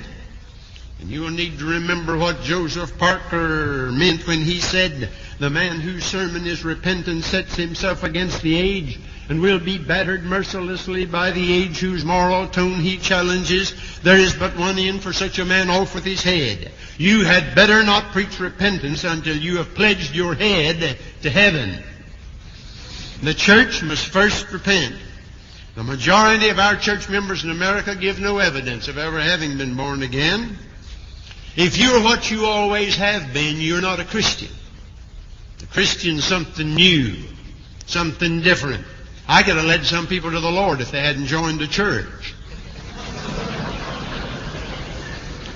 And 1.01 1.11
you 1.11 1.23
will 1.23 1.31
need 1.31 1.59
to 1.59 1.67
remember 1.67 2.17
what 2.17 2.43
Joseph 2.43 2.97
Parker 2.97 3.91
meant 3.93 4.27
when 4.27 4.41
he 4.41 4.61
said, 4.61 5.11
the 5.39 5.51
man 5.51 5.81
whose 5.81 6.05
sermon 6.05 6.47
is 6.47 6.65
repentance 6.65 7.27
sets 7.27 7.57
himself 7.57 8.03
against 8.05 8.43
the 8.43 8.57
age 8.57 8.99
and 9.29 9.41
will 9.41 9.59
be 9.59 9.79
battered 9.79 10.25
mercilessly 10.25 11.05
by 11.05 11.31
the 11.31 11.53
age 11.53 11.79
whose 11.79 12.05
moral 12.05 12.47
tone 12.47 12.81
he 12.81 12.97
challenges. 12.97 13.75
There 14.03 14.19
is 14.19 14.35
but 14.35 14.57
one 14.57 14.79
end 14.79 15.03
for 15.03 15.13
such 15.13 15.39
a 15.39 15.45
man 15.45 15.69
off 15.69 15.95
with 15.95 16.05
his 16.05 16.23
head. 16.23 16.71
You 16.97 17.25
had 17.25 17.55
better 17.55 17.83
not 17.83 18.13
preach 18.13 18.39
repentance 18.39 19.05
until 19.05 19.37
you 19.37 19.57
have 19.57 19.75
pledged 19.75 20.15
your 20.15 20.35
head 20.35 20.99
to 21.23 21.31
heaven. 21.31 21.83
The 23.23 23.35
church 23.35 23.83
must 23.83 24.07
first 24.07 24.53
repent. 24.53 24.95
The 25.75 25.83
majority 25.83 26.49
of 26.49 26.59
our 26.59 26.77
church 26.77 27.09
members 27.09 27.45
in 27.45 27.51
America 27.51 27.95
give 27.95 28.21
no 28.21 28.39
evidence 28.39 28.89
of 28.89 28.97
ever 28.97 29.21
having 29.21 29.59
been 29.59 29.75
born 29.75 30.03
again. 30.03 30.57
If 31.57 31.79
you're 31.79 32.03
what 32.03 32.31
you 32.31 32.47
always 32.47 32.97
have 32.97 33.33
been, 33.33 33.61
you're 33.61 33.81
not 33.81 33.99
a 33.99 34.05
Christian. 34.05 34.49
The 35.59 35.67
Christian's 35.67 36.25
something 36.25 36.75
new, 36.75 37.17
something 37.87 38.43
different. 38.43 38.85
I 39.29 39.43
could 39.43 39.57
have 39.57 39.65
led 39.65 39.85
some 39.85 40.07
people 40.07 40.31
to 40.31 40.41
the 40.41 40.51
Lord 40.51 40.81
if 40.81 40.91
they 40.91 41.01
hadn't 41.01 41.27
joined 41.27 41.59
the 41.59 41.67
church. 41.67 42.35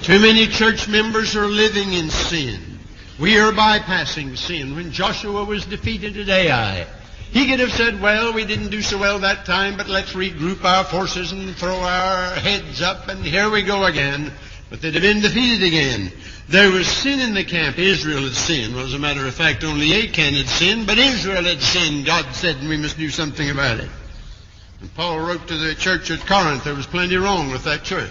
Too 0.03 0.19
many 0.19 0.47
church 0.47 0.89
members 0.89 1.37
are 1.37 1.47
living 1.47 1.93
in 1.93 2.11
sin. 2.11 2.79
We 3.21 3.39
are 3.39 3.53
bypassing 3.53 4.37
sin. 4.39 4.75
When 4.75 4.93
Joshua 4.93 5.45
was 5.45 5.67
defeated 5.67 6.17
at 6.19 6.29
Ai, 6.29 6.87
he 7.31 7.47
could 7.47 7.61
have 7.61 7.71
said, 7.73 8.01
well, 8.01 8.33
we 8.33 8.45
didn't 8.45 8.71
do 8.71 8.83
so 8.83 8.99
well 8.99 9.21
that 9.21 9.45
time, 9.45 9.77
but 9.77 9.89
let's 9.89 10.15
regroup 10.15 10.65
our 10.65 10.85
forces 10.85 11.31
and 11.33 11.55
throw 11.55 11.77
our 11.77 12.35
heads 12.35 12.83
up, 12.83 13.09
and 13.09 13.25
here 13.25 13.51
we 13.51 13.63
go 13.63 13.85
again. 13.85 14.33
But 14.71 14.81
they'd 14.81 14.95
have 14.95 15.03
been 15.03 15.21
defeated 15.21 15.67
again. 15.67 16.13
There 16.49 16.71
was 16.71 16.87
sin 16.87 17.19
in 17.21 17.35
the 17.35 17.45
camp. 17.45 17.79
Israel 17.79 18.23
had 18.23 18.35
sinned. 18.35 18.75
Well, 18.75 18.87
as 18.87 18.95
a 18.95 18.99
matter 18.99 19.27
of 19.27 19.35
fact, 19.35 19.65
only 19.65 19.93
Achan 19.93 20.35
had 20.35 20.49
sinned, 20.49 20.87
but 20.87 20.97
Israel 20.97 21.45
had 21.45 21.61
sinned. 21.61 22.07
God 22.07 22.33
said, 22.35 22.61
we 22.67 22.77
must 22.77 22.97
do 22.97 23.11
something 23.11 23.51
about 23.51 23.81
it. 23.81 23.91
And 24.81 24.95
Paul 24.95 25.21
wrote 25.21 25.49
to 25.49 25.57
the 25.57 25.75
church 25.75 26.11
at 26.11 26.21
Corinth, 26.21 26.65
there 26.65 26.75
was 26.75 26.87
plenty 26.87 27.17
wrong 27.17 27.51
with 27.51 27.65
that 27.65 27.83
church. 27.83 28.11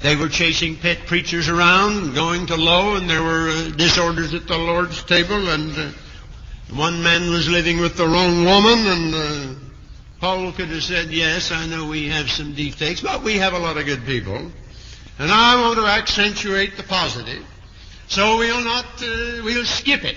They 0.00 0.16
were 0.16 0.28
chasing 0.28 0.76
pet 0.76 1.04
preachers 1.06 1.48
around, 1.48 2.14
going 2.14 2.46
to 2.46 2.56
low, 2.56 2.96
and 2.96 3.10
there 3.10 3.22
were 3.22 3.50
uh, 3.50 3.68
disorders 3.76 4.32
at 4.32 4.46
the 4.46 4.56
Lord's 4.56 5.02
table, 5.02 5.50
and 5.50 5.76
uh, 5.76 5.90
one 6.72 7.02
man 7.02 7.30
was 7.30 7.50
living 7.50 7.80
with 7.80 7.96
the 7.96 8.06
wrong 8.06 8.44
woman, 8.44 8.86
and 8.86 9.14
uh, 9.14 9.54
Paul 10.20 10.52
could 10.52 10.68
have 10.68 10.82
said, 10.82 11.10
yes, 11.10 11.52
I 11.52 11.66
know 11.66 11.86
we 11.86 12.08
have 12.08 12.30
some 12.30 12.54
defects, 12.54 13.02
but 13.02 13.22
we 13.22 13.36
have 13.38 13.52
a 13.52 13.58
lot 13.58 13.76
of 13.76 13.84
good 13.84 14.06
people. 14.06 14.50
And 15.20 15.30
I 15.30 15.60
want 15.60 15.78
to 15.78 15.84
accentuate 15.84 16.78
the 16.78 16.82
positive. 16.82 17.44
So 18.08 18.38
we'll 18.38 18.64
not, 18.64 18.86
uh, 19.02 19.42
we'll 19.44 19.66
skip 19.66 20.02
it. 20.02 20.16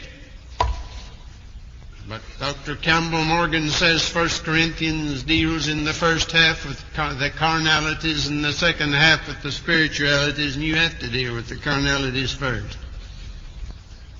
But 2.08 2.22
Dr. 2.40 2.78
Campbell 2.78 3.26
Morgan 3.26 3.68
says 3.68 4.16
1 4.16 4.30
Corinthians 4.46 5.24
deals 5.24 5.68
in 5.68 5.84
the 5.84 5.92
first 5.92 6.32
half 6.32 6.66
with 6.66 6.80
the 7.20 7.30
carnalities 7.36 8.28
and 8.28 8.46
the 8.46 8.54
second 8.54 8.94
half 8.94 9.28
with 9.28 9.44
the 9.44 9.52
spiritualities, 9.52 10.56
and 10.56 10.64
you 10.64 10.76
have 10.76 10.98
to 11.00 11.10
deal 11.10 11.36
with 11.36 11.50
the 11.50 11.58
carnalities 11.58 12.32
first. 12.32 12.78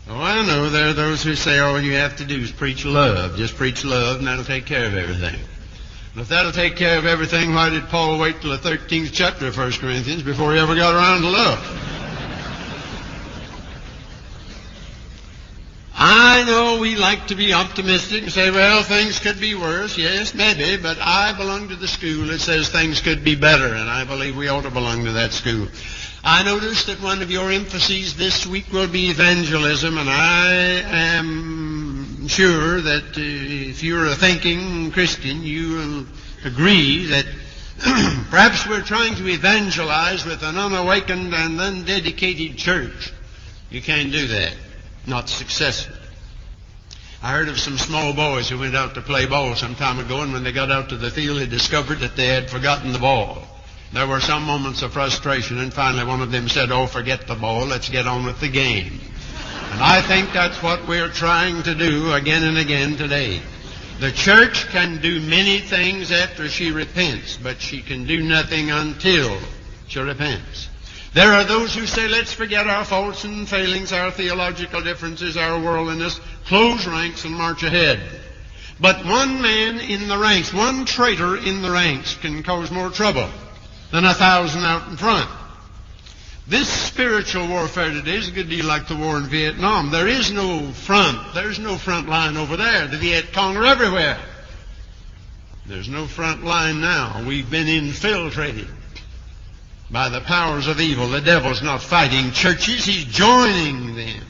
Oh, 0.10 0.20
I 0.20 0.46
know 0.46 0.70
there 0.70 0.90
are 0.90 0.94
those 0.94 1.24
who 1.24 1.36
say 1.36 1.60
all 1.60 1.80
you 1.80 1.94
have 1.94 2.18
to 2.18 2.26
do 2.26 2.36
is 2.36 2.52
preach 2.52 2.84
love. 2.84 3.38
Just 3.38 3.56
preach 3.56 3.86
love 3.86 4.18
and 4.18 4.28
that'll 4.28 4.44
take 4.44 4.66
care 4.66 4.86
of 4.86 4.96
everything. 4.96 5.40
If 6.16 6.28
that'll 6.28 6.52
take 6.52 6.76
care 6.76 7.00
of 7.00 7.08
everything, 7.08 7.56
why 7.56 7.70
did 7.70 7.90
Paul 7.90 8.20
wait 8.20 8.40
till 8.40 8.52
the 8.52 8.58
13th 8.58 9.10
chapter 9.12 9.48
of 9.48 9.58
1 9.58 9.72
Corinthians 9.74 10.22
before 10.22 10.54
he 10.54 10.60
ever 10.60 10.76
got 10.76 10.94
around 10.94 11.22
to 11.22 11.30
love? 11.30 11.90
I 15.96 16.44
know 16.44 16.80
we 16.80 16.98
like 16.98 17.28
to 17.28 17.36
be 17.36 17.54
optimistic 17.54 18.24
and 18.24 18.32
say, 18.32 18.52
well, 18.52 18.84
things 18.84 19.18
could 19.18 19.40
be 19.40 19.56
worse. 19.56 19.98
Yes, 19.98 20.36
maybe, 20.36 20.78
but 20.78 21.00
I 21.00 21.34
belong 21.34 21.70
to 21.70 21.76
the 21.76 21.88
school 21.88 22.28
that 22.28 22.40
says 22.40 22.70
things 22.70 23.02
could 23.02 23.24
be 23.24 23.36
better, 23.36 23.74
and 23.74 23.90
I 23.90 24.04
believe 24.04 24.36
we 24.36 24.50
ought 24.50 24.64
to 24.64 24.70
belong 24.70 25.06
to 25.06 25.14
that 25.14 25.32
school. 25.32 25.68
I 26.24 26.44
noticed 26.44 26.88
that 26.88 27.02
one 27.02 27.24
of 27.24 27.32
your 27.32 27.52
emphases 27.52 28.16
this 28.16 28.46
week 28.46 28.72
will 28.72 28.88
be 28.88 29.10
evangelism, 29.10 29.98
and 29.98 30.10
I 30.10 30.52
am 30.54 31.73
sure 32.28 32.82
that 32.82 33.18
uh, 33.18 33.22
if 33.70 33.84
you're 33.84 34.06
a 34.06 34.16
thinking 34.16 34.92
Christian, 34.92 35.44
you 35.44 35.70
will 35.70 36.06
agree 36.46 37.08
that 37.08 37.26
perhaps 38.30 38.68
we're 38.68 38.82
trying 38.82 39.16
to 39.16 39.28
evangelize 39.28 40.26
with 40.26 40.44
an 40.44 40.58
unawakened 40.58 41.34
and 41.34 41.60
undedicated 41.60 42.58
church. 42.58 43.14
You 43.70 43.82
can't 43.82 44.12
do 44.12 44.28
that 44.28 44.56
not 45.06 45.30
successful. 45.30 45.96
I 47.22 47.32
heard 47.32 47.48
of 47.48 47.60
some 47.60 47.78
small 47.78 48.14
boys 48.14 48.50
who 48.50 48.60
went 48.60 48.76
out 48.76 48.96
to 48.96 49.02
play 49.02 49.26
ball 49.26 49.56
some 49.56 49.76
time 49.76 50.00
ago, 50.00 50.22
and 50.22 50.34
when 50.34 50.44
they 50.44 50.52
got 50.52 50.72
out 50.72 50.90
to 50.90 50.98
the 50.98 51.10
field, 51.10 51.40
they 51.40 51.46
discovered 51.46 52.00
that 52.00 52.16
they 52.16 52.28
had 52.28 52.50
forgotten 52.50 52.92
the 52.92 53.00
ball. 53.00 53.44
There 53.94 54.08
were 54.08 54.20
some 54.20 54.44
moments 54.44 54.82
of 54.82 54.94
frustration, 54.94 55.60
and 55.60 55.74
finally 55.74 56.04
one 56.04 56.22
of 56.22 56.32
them 56.32 56.50
said, 56.50 56.72
Oh, 56.72 56.88
forget 56.88 57.28
the 57.28 57.36
ball, 57.36 57.66
let's 57.66 57.90
get 57.90 58.08
on 58.08 58.26
with 58.26 58.40
the 58.40 58.50
game. 58.50 59.00
And 59.74 59.82
I 59.82 60.02
think 60.04 60.32
that's 60.34 60.62
what 60.62 60.88
we're 60.88 61.10
trying 61.10 61.64
to 61.64 61.74
do 61.74 62.14
again 62.14 62.44
and 62.44 62.60
again 62.60 62.96
today. 62.96 63.42
The 64.00 64.12
church 64.12 64.68
can 64.68 65.02
do 65.02 65.20
many 65.20 65.58
things 65.58 66.12
after 66.12 66.48
she 66.48 66.70
repents, 66.70 67.38
but 67.38 67.60
she 67.60 67.82
can 67.82 68.06
do 68.06 68.22
nothing 68.22 68.70
until 68.70 69.36
she 69.88 70.00
repents. 70.00 70.70
There 71.16 71.32
are 71.34 71.44
those 71.44 71.74
who 71.74 71.88
say, 71.88 72.08
let's 72.08 72.32
forget 72.32 72.68
our 72.68 72.86
faults 72.86 73.24
and 73.24 73.50
failings, 73.50 73.92
our 73.92 74.12
theological 74.12 74.82
differences, 74.82 75.38
our 75.38 75.60
worldliness, 75.60 76.22
close 76.46 76.86
ranks 76.86 77.26
and 77.26 77.34
march 77.34 77.64
ahead. 77.64 78.00
But 78.80 79.04
one 79.04 79.42
man 79.42 79.80
in 79.80 80.08
the 80.08 80.20
ranks, 80.20 80.54
one 80.54 80.86
traitor 80.86 81.36
in 81.36 81.64
the 81.64 81.72
ranks 81.72 82.14
can 82.14 82.44
cause 82.44 82.70
more 82.70 82.92
trouble 82.92 83.28
than 83.90 84.06
a 84.06 84.14
thousand 84.14 84.66
out 84.66 84.88
in 84.88 84.98
front. 84.98 85.32
This 86.46 86.68
spiritual 86.68 87.48
warfare 87.48 87.90
today 87.92 88.16
is 88.16 88.28
a 88.28 88.32
good 88.32 88.50
deal 88.50 88.66
like 88.66 88.88
the 88.88 88.98
war 88.98 89.18
in 89.18 89.24
Vietnam. 89.24 89.92
There 89.92 90.08
is 90.08 90.30
no 90.32 90.60
front. 90.72 91.34
There's 91.34 91.58
no 91.58 91.78
front 91.78 92.10
line 92.10 92.36
over 92.36 92.58
there. 92.58 92.88
The 92.88 92.98
Viet 92.98 93.32
Cong 93.32 93.56
are 93.56 93.66
everywhere. 93.66 94.20
There's 95.66 95.88
no 95.88 96.06
front 96.06 96.44
line 96.44 96.82
now. 96.82 97.24
We've 97.26 97.50
been 97.50 97.70
infiltrated 97.70 98.68
by 99.90 100.10
the 100.10 100.20
powers 100.20 100.68
of 100.68 100.82
evil. 100.82 101.08
The 101.08 101.22
devil's 101.22 101.64
not 101.64 101.82
fighting 101.82 102.32
churches, 102.32 102.84
he's 102.84 103.06
joining 103.06 103.96
them. 103.96 104.24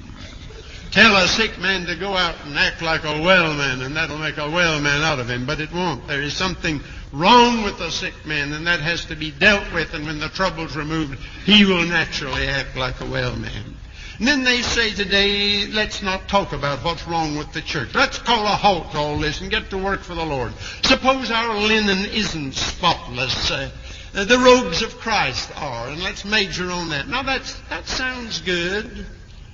Tell 0.91 1.15
a 1.15 1.27
sick 1.27 1.57
man 1.59 1.87
to 1.87 1.95
go 1.95 2.15
out 2.15 2.35
and 2.45 2.55
act 2.55 2.83
like 2.83 3.03
a 3.03 3.21
well 3.23 3.55
man, 3.55 3.81
and 3.81 3.95
that'll 3.95 4.19
make 4.19 4.37
a 4.37 4.47
well 4.47 4.79
man 4.79 5.01
out 5.01 5.17
of 5.17 5.27
him, 5.27 5.47
but 5.47 5.59
it 5.59 5.73
won't. 5.73 6.05
There 6.07 6.21
is 6.21 6.35
something 6.35 6.79
wrong 7.13 7.63
with 7.63 7.77
the 7.77 7.91
sick 7.91 8.25
man, 8.25 8.51
and 8.51 8.67
that 8.67 8.81
has 8.81 9.05
to 9.05 9.15
be 9.15 9.31
dealt 9.31 9.71
with, 9.73 9.93
and 9.93 10.05
when 10.05 10.19
the 10.19 10.29
trouble's 10.29 10.75
removed, 10.75 11.19
he 11.45 11.63
will 11.63 11.85
naturally 11.85 12.47
act 12.47 12.75
like 12.75 12.99
a 12.99 13.05
well 13.05 13.35
man. 13.35 13.75
And 14.19 14.27
then 14.27 14.43
they 14.43 14.61
say 14.61 14.91
today, 14.91 15.67
let's 15.67 16.01
not 16.01 16.27
talk 16.27 16.53
about 16.53 16.83
what's 16.83 17.07
wrong 17.07 17.37
with 17.37 17.51
the 17.51 17.61
church. 17.61 17.95
Let's 17.95 18.19
call 18.19 18.45
a 18.45 18.49
halt 18.49 18.91
to 18.91 18.97
all 18.97 19.17
this 19.17 19.41
and 19.41 19.49
get 19.49 19.69
to 19.71 19.77
work 19.77 20.01
for 20.01 20.13
the 20.15 20.25
Lord. 20.25 20.53
Suppose 20.83 21.31
our 21.31 21.57
linen 21.57 22.05
isn't 22.05 22.53
spotless. 22.53 23.51
Uh, 23.51 23.69
the 24.13 24.37
robes 24.37 24.81
of 24.83 24.97
Christ 24.99 25.51
are, 25.59 25.89
and 25.89 26.03
let's 26.03 26.25
major 26.25 26.69
on 26.69 26.89
that. 26.89 27.07
Now 27.07 27.23
that's, 27.23 27.59
that 27.69 27.87
sounds 27.87 28.41
good, 28.41 29.05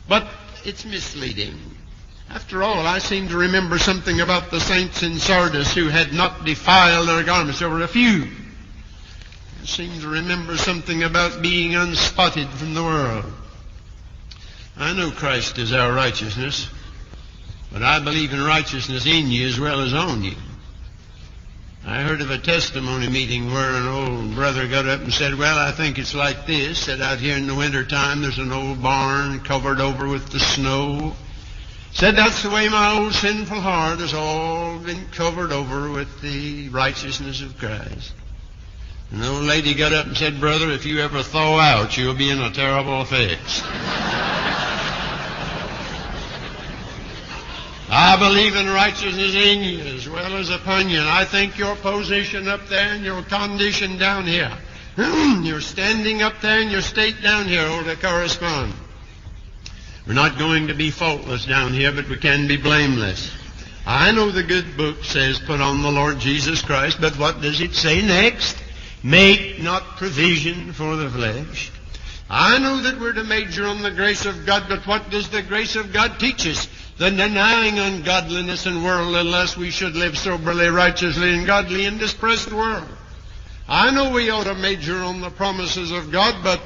but 0.08 0.28
it's 0.66 0.86
misleading. 0.86 1.58
After 2.32 2.62
all, 2.62 2.86
I 2.86 3.00
seem 3.00 3.28
to 3.30 3.38
remember 3.38 3.80
something 3.80 4.22
about 4.22 4.52
the 4.52 4.60
saints 4.60 5.02
in 5.02 5.18
Sardis 5.18 5.74
who 5.74 5.88
had 5.88 6.14
not 6.14 6.46
defiled 6.46 7.08
their 7.08 7.24
garments. 7.24 7.60
There 7.60 7.70
were 7.70 7.82
a 7.82 7.88
few. 7.88 8.28
I 9.62 9.66
seem 9.66 10.00
to 10.02 10.08
remember 10.08 10.56
something 10.56 11.02
about 11.02 11.42
being 11.42 11.74
unspotted 11.74 12.48
from 12.50 12.76
the 12.76 12.84
world. 12.84 13.26
I 14.78 14.94
know 14.94 15.10
Christ 15.10 15.58
is 15.58 15.74
our 15.74 15.92
righteousness, 15.92 16.70
but 17.74 17.82
I 17.82 18.00
believe 18.00 18.32
in 18.32 18.42
righteousness 18.42 19.08
in 19.08 19.32
you 19.32 19.48
as 19.48 19.60
well 19.60 19.82
as 19.82 19.94
on 19.94 20.24
you. 20.24 20.36
I 21.84 22.04
heard 22.04 22.22
of 22.22 22.30
a 22.30 22.38
testimony 22.38 23.10
meeting 23.10 23.52
where 23.52 23.72
an 23.72 23.88
old 23.88 24.36
brother 24.36 24.68
got 24.68 24.88
up 24.88 25.02
and 25.02 25.12
said, 25.12 25.34
Well, 25.34 25.58
I 25.58 25.72
think 25.72 25.98
it's 25.98 26.14
like 26.14 26.46
this. 26.46 26.86
that 26.86 27.02
out 27.02 27.18
here 27.18 27.36
in 27.36 27.48
the 27.48 27.56
winter 27.56 27.84
time 27.84 28.22
there's 28.22 28.38
an 28.38 28.52
old 28.52 28.84
barn 28.84 29.40
covered 29.40 29.82
over 29.82 30.08
with 30.08 30.30
the 30.30 30.40
snow. 30.40 31.16
Said 31.92 32.16
that's 32.16 32.44
the 32.44 32.50
way 32.50 32.70
my 32.70 32.98
old 32.98 33.14
sinful 33.14 33.60
heart 33.60 34.00
has 34.00 34.14
all 34.14 34.78
been 34.80 35.06
covered 35.12 35.52
over 35.52 35.90
with 35.90 36.22
the 36.22 36.70
righteousness 36.70 37.42
of 37.42 37.58
Christ. 37.58 38.14
And 39.12 39.22
the 39.22 39.28
old 39.28 39.44
lady 39.44 39.74
got 39.74 39.92
up 39.92 40.06
and 40.06 40.16
said, 40.16 40.40
Brother, 40.40 40.70
if 40.70 40.86
you 40.86 41.00
ever 41.00 41.24
thaw 41.24 41.60
out, 41.60 41.98
you'll 41.98 42.14
be 42.14 42.30
in 42.30 42.40
a 42.40 42.52
terrible 42.52 43.06
fix. 43.06 43.64
I 47.92 48.18
believe 48.20 48.56
in 48.56 48.68
righteousness 48.68 49.34
in 49.34 49.64
you 49.64 49.80
as 49.80 50.08
well 50.08 50.38
as 50.38 50.52
upon 50.52 50.90
you. 50.90 51.00
And 51.00 51.10
I 51.10 51.26
think 51.26 51.58
your 51.58 51.76
position 51.76 52.48
up 52.48 52.68
there 52.68 52.94
and 52.94 53.04
your 53.04 53.24
condition 53.24 53.98
down 53.98 54.28
here, 54.28 54.56
your 54.96 55.60
standing 55.60 56.22
up 56.22 56.40
there 56.40 56.62
and 56.62 56.72
your 56.72 56.84
state 56.84 57.20
down 57.24 57.46
here 57.46 57.68
ought 57.68 57.86
to 57.86 57.96
correspond. 57.96 58.74
We're 60.10 60.16
not 60.16 60.40
going 60.40 60.70
to 60.70 60.74
be 60.74 60.90
faultless 60.90 61.46
down 61.46 61.72
here, 61.72 61.92
but 61.92 62.10
we 62.10 62.18
can 62.18 62.48
be 62.48 62.58
blameless. 62.58 63.32
I 63.86 64.12
know 64.12 64.32
the 64.32 64.42
good 64.42 64.76
book 64.76 65.04
says 65.04 65.38
put 65.38 65.62
on 65.62 65.84
the 65.84 65.92
Lord 65.92 66.18
Jesus 66.18 66.64
Christ, 66.64 66.98
but 67.00 67.20
what 67.20 67.42
does 67.42 67.62
it 67.62 67.76
say 67.76 68.02
next? 68.02 68.58
Make 69.04 69.62
not 69.62 69.84
provision 69.98 70.74
for 70.74 70.96
the 70.96 71.12
flesh. 71.12 71.72
I 72.28 72.58
know 72.58 72.82
that 72.82 73.00
we're 73.00 73.14
to 73.14 73.24
major 73.24 73.68
on 73.68 73.84
the 73.84 73.92
grace 73.92 74.26
of 74.26 74.48
God, 74.48 74.64
but 74.68 74.88
what 74.88 75.12
does 75.12 75.30
the 75.30 75.44
grace 75.44 75.76
of 75.76 75.94
God 75.94 76.20
teach 76.20 76.48
us? 76.48 76.68
the 76.98 77.12
denying 77.12 77.78
ungodliness 77.78 78.66
and 78.66 78.84
worldliness, 78.84 79.56
we 79.56 79.70
should 79.70 79.96
live 79.96 80.18
soberly, 80.18 80.70
righteously, 80.70 81.38
and 81.38 81.46
godly 81.46 81.86
in 81.86 82.00
this 82.00 82.16
present 82.16 82.56
world. 82.56 82.90
I 83.68 83.92
know 83.92 84.12
we 84.12 84.32
ought 84.32 84.46
to 84.46 84.56
major 84.56 84.98
on 84.98 85.22
the 85.22 85.30
promises 85.30 85.92
of 85.92 86.12
God, 86.12 86.44
but 86.44 86.60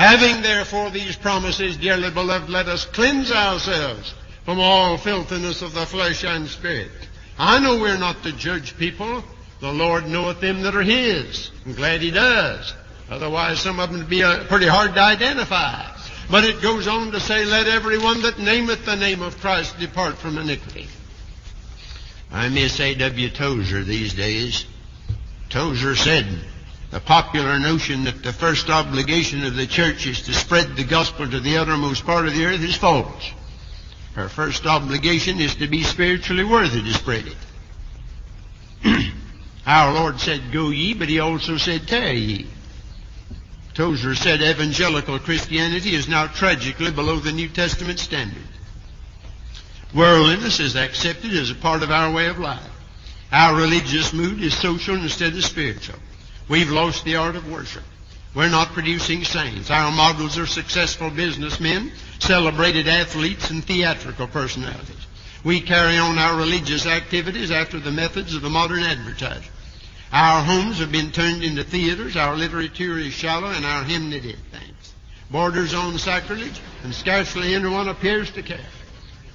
having 0.00 0.40
therefore 0.40 0.88
these 0.88 1.14
promises, 1.14 1.76
dearly 1.76 2.10
beloved, 2.10 2.48
let 2.48 2.68
us 2.68 2.86
cleanse 2.86 3.30
ourselves 3.30 4.14
from 4.46 4.58
all 4.58 4.96
filthiness 4.96 5.60
of 5.60 5.74
the 5.74 5.84
flesh 5.84 6.24
and 6.24 6.48
spirit. 6.48 6.90
I 7.38 7.60
know 7.60 7.78
we're 7.78 7.98
not 7.98 8.22
to 8.22 8.32
judge 8.32 8.78
people. 8.78 9.22
The 9.60 9.72
Lord 9.72 10.08
knoweth 10.08 10.40
them 10.40 10.62
that 10.62 10.74
are 10.74 10.82
His. 10.82 11.50
I'm 11.66 11.74
glad 11.74 12.00
He 12.00 12.10
does. 12.10 12.72
Otherwise, 13.10 13.60
some 13.60 13.78
of 13.78 13.90
them 13.90 13.98
would 14.00 14.08
be 14.08 14.22
uh, 14.22 14.44
pretty 14.44 14.66
hard 14.66 14.94
to 14.94 15.00
identify. 15.00 15.84
But 16.30 16.44
it 16.44 16.62
goes 16.62 16.88
on 16.88 17.12
to 17.12 17.20
say, 17.20 17.44
Let 17.44 17.66
everyone 17.66 18.22
that 18.22 18.38
nameth 18.38 18.86
the 18.86 18.96
name 18.96 19.20
of 19.20 19.38
Christ 19.40 19.78
depart 19.78 20.16
from 20.16 20.38
iniquity. 20.38 20.86
I 22.32 22.48
miss 22.48 22.80
A.W. 22.80 23.28
Tozer 23.30 23.84
these 23.84 24.14
days. 24.14 24.64
Tozer 25.50 25.94
said, 25.94 26.26
the 26.90 27.00
popular 27.00 27.58
notion 27.58 28.04
that 28.04 28.22
the 28.22 28.32
first 28.32 28.68
obligation 28.68 29.44
of 29.44 29.54
the 29.54 29.66
church 29.66 30.06
is 30.06 30.22
to 30.22 30.34
spread 30.34 30.76
the 30.76 30.84
gospel 30.84 31.28
to 31.28 31.40
the 31.40 31.56
uttermost 31.56 32.04
part 32.04 32.26
of 32.26 32.34
the 32.34 32.44
earth 32.44 32.62
is 32.62 32.74
false. 32.74 33.32
Her 34.14 34.28
first 34.28 34.66
obligation 34.66 35.40
is 35.40 35.54
to 35.56 35.68
be 35.68 35.84
spiritually 35.84 36.44
worthy 36.44 36.82
to 36.82 36.92
spread 36.92 37.26
it. 38.82 39.12
Our 39.66 39.92
Lord 39.92 40.18
said, 40.20 40.50
Go 40.52 40.70
ye, 40.70 40.94
but 40.94 41.08
He 41.08 41.20
also 41.20 41.58
said, 41.58 41.86
Tarry 41.86 42.18
ye. 42.18 42.46
Tozer 43.74 44.16
said 44.16 44.42
evangelical 44.42 45.20
Christianity 45.20 45.94
is 45.94 46.08
now 46.08 46.26
tragically 46.26 46.90
below 46.90 47.20
the 47.20 47.30
New 47.30 47.48
Testament 47.48 48.00
standard. 48.00 48.42
Worldliness 49.94 50.58
is 50.58 50.74
accepted 50.76 51.32
as 51.34 51.50
a 51.50 51.54
part 51.54 51.84
of 51.84 51.90
our 51.90 52.12
way 52.12 52.26
of 52.26 52.38
life. 52.38 52.68
Our 53.30 53.54
religious 53.54 54.12
mood 54.12 54.42
is 54.42 54.56
social 54.56 54.96
instead 54.96 55.34
of 55.34 55.44
spiritual. 55.44 55.98
We've 56.50 56.68
lost 56.68 57.04
the 57.04 57.14
art 57.14 57.36
of 57.36 57.48
worship. 57.48 57.84
We're 58.34 58.48
not 58.48 58.72
producing 58.72 59.22
saints. 59.22 59.70
Our 59.70 59.92
models 59.92 60.36
are 60.36 60.46
successful 60.46 61.08
businessmen, 61.08 61.92
celebrated 62.18 62.88
athletes, 62.88 63.50
and 63.50 63.64
theatrical 63.64 64.26
personalities. 64.26 65.06
We 65.44 65.60
carry 65.60 65.96
on 65.96 66.18
our 66.18 66.36
religious 66.36 66.86
activities 66.86 67.52
after 67.52 67.78
the 67.78 67.92
methods 67.92 68.34
of 68.34 68.42
the 68.42 68.50
modern 68.50 68.80
advertiser. 68.80 69.48
Our 70.12 70.42
homes 70.42 70.80
have 70.80 70.90
been 70.90 71.12
turned 71.12 71.44
into 71.44 71.62
theaters, 71.62 72.16
our 72.16 72.36
literature 72.36 72.98
is 72.98 73.12
shallow, 73.12 73.50
and 73.50 73.64
our 73.64 73.84
hymnody 73.84 74.34
things. 74.50 74.94
Borders 75.30 75.72
on 75.72 75.98
sacrilege, 75.98 76.60
and 76.82 76.92
scarcely 76.92 77.54
anyone 77.54 77.86
appears 77.86 78.28
to 78.32 78.42
care. 78.42 78.58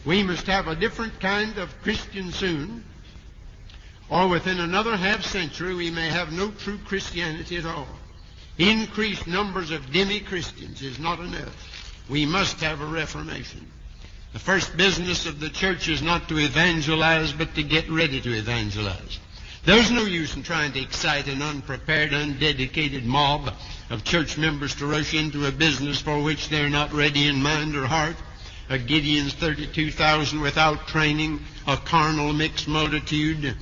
We 0.03 0.21
must 0.21 0.47
have 0.47 0.67
a 0.67 0.75
different 0.75 1.21
kind 1.21 1.57
of 1.59 1.81
Christian 1.81 2.33
soon, 2.33 2.83
or 4.09 4.27
within 4.27 4.59
another 4.59 4.95
half 4.95 5.23
century 5.23 5.73
we 5.73 5.89
may 5.89 6.09
have 6.09 6.31
no 6.31 6.51
true 6.51 6.77
Christianity 6.85 7.57
at 7.57 7.65
all. 7.65 7.87
Increased 8.57 9.27
numbers 9.27 9.71
of 9.71 9.91
demi-Christians 9.91 10.81
is 10.81 10.99
not 10.99 11.19
enough. 11.19 12.05
We 12.09 12.25
must 12.25 12.61
have 12.61 12.81
a 12.81 12.85
reformation. 12.85 13.71
The 14.33 14.39
first 14.39 14.77
business 14.77 15.25
of 15.25 15.39
the 15.39 15.49
church 15.49 15.87
is 15.89 16.01
not 16.01 16.29
to 16.29 16.37
evangelize, 16.37 17.33
but 17.33 17.55
to 17.55 17.63
get 17.63 17.89
ready 17.89 18.21
to 18.21 18.33
evangelize. 18.33 19.19
There's 19.65 19.89
no 19.89 20.03
use 20.03 20.35
in 20.35 20.43
trying 20.43 20.73
to 20.73 20.81
excite 20.81 21.27
an 21.27 21.41
unprepared, 21.41 22.13
undedicated 22.13 23.03
mob 23.03 23.53
of 23.89 24.03
church 24.03 24.37
members 24.37 24.75
to 24.75 24.85
rush 24.85 25.13
into 25.13 25.47
a 25.47 25.51
business 25.51 25.99
for 25.99 26.21
which 26.21 26.49
they're 26.49 26.69
not 26.69 26.93
ready 26.93 27.27
in 27.27 27.41
mind 27.41 27.75
or 27.75 27.87
heart. 27.87 28.15
A 28.69 28.77
Gideon's 28.77 29.33
32,000 29.33 30.39
without 30.39 30.87
training, 30.87 31.39
a 31.67 31.77
carnal 31.77 32.31
mixed 32.31 32.67
multitude 32.67 33.55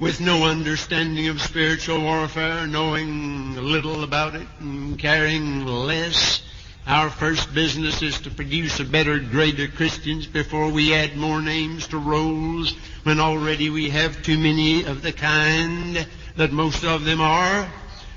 with 0.00 0.18
no 0.18 0.44
understanding 0.44 1.28
of 1.28 1.42
spiritual 1.42 2.00
warfare, 2.00 2.66
knowing 2.66 3.54
little 3.54 4.02
about 4.02 4.34
it 4.34 4.46
and 4.58 4.98
caring 4.98 5.66
less. 5.66 6.40
Our 6.86 7.10
first 7.10 7.52
business 7.54 8.00
is 8.00 8.18
to 8.22 8.30
produce 8.30 8.80
a 8.80 8.84
better 8.84 9.16
of 9.16 9.74
Christians 9.76 10.26
before 10.26 10.70
we 10.70 10.94
add 10.94 11.18
more 11.18 11.42
names 11.42 11.86
to 11.88 11.98
rolls 11.98 12.72
when 13.02 13.20
already 13.20 13.68
we 13.68 13.90
have 13.90 14.22
too 14.22 14.38
many 14.38 14.84
of 14.84 15.02
the 15.02 15.12
kind 15.12 16.06
that 16.36 16.50
most 16.50 16.82
of 16.82 17.04
them 17.04 17.20
are. 17.20 17.70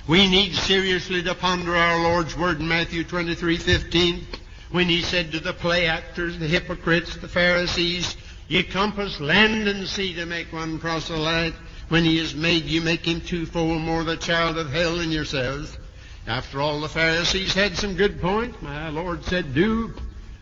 We 0.08 0.30
need 0.30 0.56
seriously 0.56 1.22
to 1.24 1.36
ponder 1.36 1.76
our 1.76 2.02
Lord's 2.02 2.38
word 2.38 2.62
in 2.62 2.68
Matthew 2.70 3.04
23:15 3.04 4.24
when 4.72 4.88
he 4.88 5.02
said 5.02 5.34
to 5.34 5.40
the 5.42 5.54
play 5.54 5.88
actors, 5.88 6.40
the 6.40 6.48
hypocrites, 6.48 7.18
the 7.18 7.28
Pharisees, 7.28 8.16
Ye 8.50 8.62
compass 8.62 9.20
land 9.20 9.68
and 9.68 9.88
sea 9.88 10.14
to 10.14 10.26
make 10.26 10.52
one 10.52 10.78
proselyte. 10.78 11.56
When 11.94 12.06
he 12.06 12.18
is 12.18 12.34
made, 12.34 12.66
you 12.66 12.82
make 12.82 13.06
him 13.06 13.22
twofold 13.22 13.80
more 13.80 14.04
the 14.04 14.18
child 14.18 14.58
of 14.58 14.72
hell 14.72 14.96
than 14.96 15.12
yourselves. 15.12 15.78
After 16.26 16.60
all, 16.60 16.82
the 16.82 16.90
Pharisees 16.90 17.54
had 17.54 17.78
some 17.78 17.94
good 17.94 18.20
points. 18.20 18.60
My 18.64 18.90
Lord 18.90 19.24
said, 19.26 19.54
do 19.54 19.94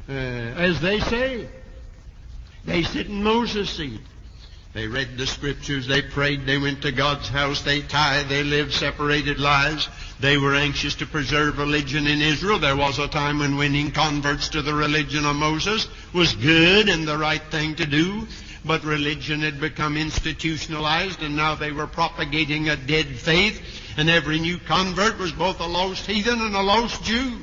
uh, 0.07 0.13
as 0.13 0.79
they 0.79 1.01
say. 1.01 1.49
They 2.63 2.83
sit 2.83 3.07
in 3.07 3.21
Moses' 3.21 3.69
seat. 3.69 3.99
They 4.71 4.87
read 4.87 5.17
the 5.17 5.27
scriptures, 5.27 5.87
they 5.87 6.01
prayed, 6.01 6.45
they 6.45 6.57
went 6.57 6.83
to 6.83 6.93
God's 6.93 7.27
house, 7.27 7.63
they 7.63 7.81
tithed, 7.81 8.29
they 8.29 8.45
lived 8.45 8.71
separated 8.71 9.37
lives. 9.37 9.89
They 10.21 10.37
were 10.37 10.55
anxious 10.55 10.95
to 10.95 11.05
preserve 11.05 11.57
religion 11.57 12.07
in 12.07 12.21
Israel. 12.21 12.59
There 12.59 12.77
was 12.77 12.97
a 12.97 13.09
time 13.09 13.39
when 13.39 13.57
winning 13.57 13.91
converts 13.91 14.47
to 14.49 14.61
the 14.61 14.73
religion 14.73 15.25
of 15.25 15.35
Moses 15.35 15.89
was 16.13 16.33
good 16.33 16.87
and 16.87 17.05
the 17.05 17.17
right 17.17 17.43
thing 17.51 17.75
to 17.75 17.85
do. 17.85 18.25
But 18.63 18.83
religion 18.83 19.41
had 19.41 19.59
become 19.59 19.97
institutionalized 19.97 21.23
and 21.23 21.35
now 21.35 21.55
they 21.55 21.71
were 21.71 21.87
propagating 21.87 22.69
a 22.69 22.75
dead 22.75 23.07
faith 23.07 23.61
and 23.97 24.09
every 24.09 24.39
new 24.39 24.57
convert 24.59 25.17
was 25.17 25.31
both 25.31 25.59
a 25.59 25.65
lost 25.65 26.05
heathen 26.05 26.41
and 26.41 26.55
a 26.55 26.61
lost 26.61 27.03
Jew. 27.03 27.39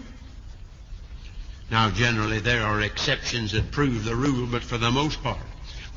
Now 1.71 1.91
generally 1.91 2.39
there 2.39 2.65
are 2.65 2.81
exceptions 2.81 3.53
that 3.53 3.73
prove 3.73 4.05
the 4.05 4.17
rule, 4.17 4.47
but 4.47 4.63
for 4.63 4.79
the 4.79 4.91
most 4.91 5.23
part 5.23 5.39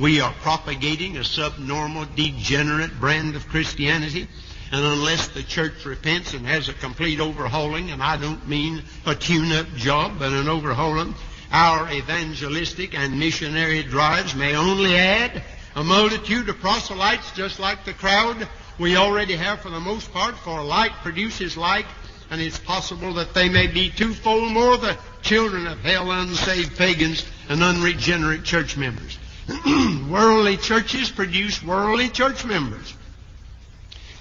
we 0.02 0.20
are 0.20 0.34
propagating 0.42 1.18
a 1.18 1.24
subnormal, 1.24 2.08
degenerate 2.16 3.00
brand 3.00 3.36
of 3.36 3.48
Christianity. 3.48 4.28
And 4.72 4.86
unless 4.86 5.28
the 5.28 5.44
church 5.44 5.86
repents 5.86 6.34
and 6.34 6.48
has 6.48 6.70
a 6.70 6.74
complete 6.74 7.20
overhauling, 7.20 7.92
and 7.92 8.02
I 8.02 8.18
don't 8.18 8.48
mean 8.48 8.84
a 9.06 9.14
tune-up 9.14 9.68
job, 9.76 10.14
but 10.18 10.32
an 10.32 10.48
overhauling, 10.48 11.14
our 11.52 11.92
evangelistic 11.92 12.96
and 12.96 13.20
missionary 13.20 13.84
drives 13.84 14.36
may 14.36 14.56
only 14.56 14.96
add 14.96 15.44
a 15.76 15.84
multitude 15.84 16.48
of 16.50 16.60
proselytes 16.60 17.32
just 17.32 17.60
like 17.60 17.84
the 17.86 17.94
crowd 17.94 18.48
we 18.80 18.96
already 18.96 19.36
have 19.36 19.60
for 19.60 19.70
the 19.70 19.80
most 19.80 20.12
part, 20.12 20.36
for 20.38 20.64
like 20.64 20.92
produces 21.04 21.58
like, 21.58 21.86
and 22.30 22.42
it's 22.42 22.58
possible 22.58 23.14
that 23.14 23.34
they 23.34 23.50
may 23.50 23.68
be 23.68 23.90
twofold 23.90 24.52
more 24.52 24.78
the 24.78 24.98
children 25.22 25.68
of 25.68 25.80
hell, 25.80 26.12
unsaved 26.12 26.78
pagans, 26.78 27.26
and 27.50 27.62
unregenerate 27.62 28.44
church 28.44 28.78
members. 28.78 29.20
worldly 30.10 30.58
churches 30.58 31.10
produce 31.10 31.62
worldly 31.62 32.10
church 32.10 32.46
members. 32.46 32.96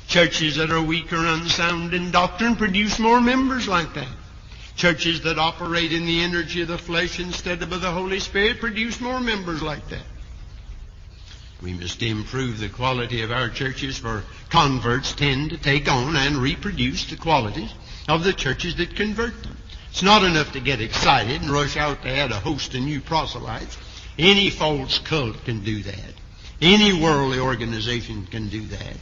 Churches 0.09 0.57
that 0.57 0.71
are 0.71 0.83
weak 0.83 1.13
or 1.13 1.25
unsound 1.25 1.95
in 1.95 2.11
doctrine 2.11 2.57
produce 2.57 2.99
more 2.99 3.21
members 3.21 3.69
like 3.69 3.95
that. 3.95 4.09
Churches 4.77 5.23
that 5.23 5.39
operate 5.39 5.93
in 5.93 6.07
the 6.07 6.21
energy 6.21 6.63
of 6.63 6.69
the 6.69 6.79
flesh 6.79 7.21
instead 7.21 7.63
of 7.63 7.71
the 7.71 7.91
Holy 7.91 8.21
Spirit 8.21 8.61
produce 8.61 9.01
more 9.01 9.21
members 9.21 9.63
like 9.63 9.89
that. 9.89 10.05
We 11.63 11.75
must 11.75 12.03
improve 12.03 12.59
the 12.59 12.71
quality 12.71 13.23
of 13.23 13.31
our 13.31 13.51
churches 13.51 13.99
for 13.99 14.25
converts 14.49 15.13
tend 15.13 15.51
to 15.51 15.59
take 15.59 15.91
on 15.91 16.17
and 16.17 16.37
reproduce 16.37 17.05
the 17.05 17.17
qualities 17.17 17.75
of 18.09 18.25
the 18.25 18.33
churches 18.33 18.77
that 18.77 18.97
convert 18.97 19.43
them. 19.43 19.57
It's 19.91 20.03
not 20.03 20.23
enough 20.23 20.53
to 20.53 20.61
get 20.61 20.81
excited 20.81 21.43
and 21.43 21.51
rush 21.51 21.77
out 21.77 22.03
to 22.03 22.09
add 22.09 22.31
a 22.31 22.41
host 22.41 22.75
of 22.75 22.81
new 22.81 23.01
proselytes. 23.01 23.77
Any 24.19 24.49
false 24.49 24.99
cult 25.01 25.45
can 25.45 25.63
do 25.63 25.83
that. 25.83 26.15
Any 26.63 26.93
worldly 26.93 27.39
organization 27.39 28.27
can 28.27 28.49
do 28.49 28.63
that. 28.69 28.97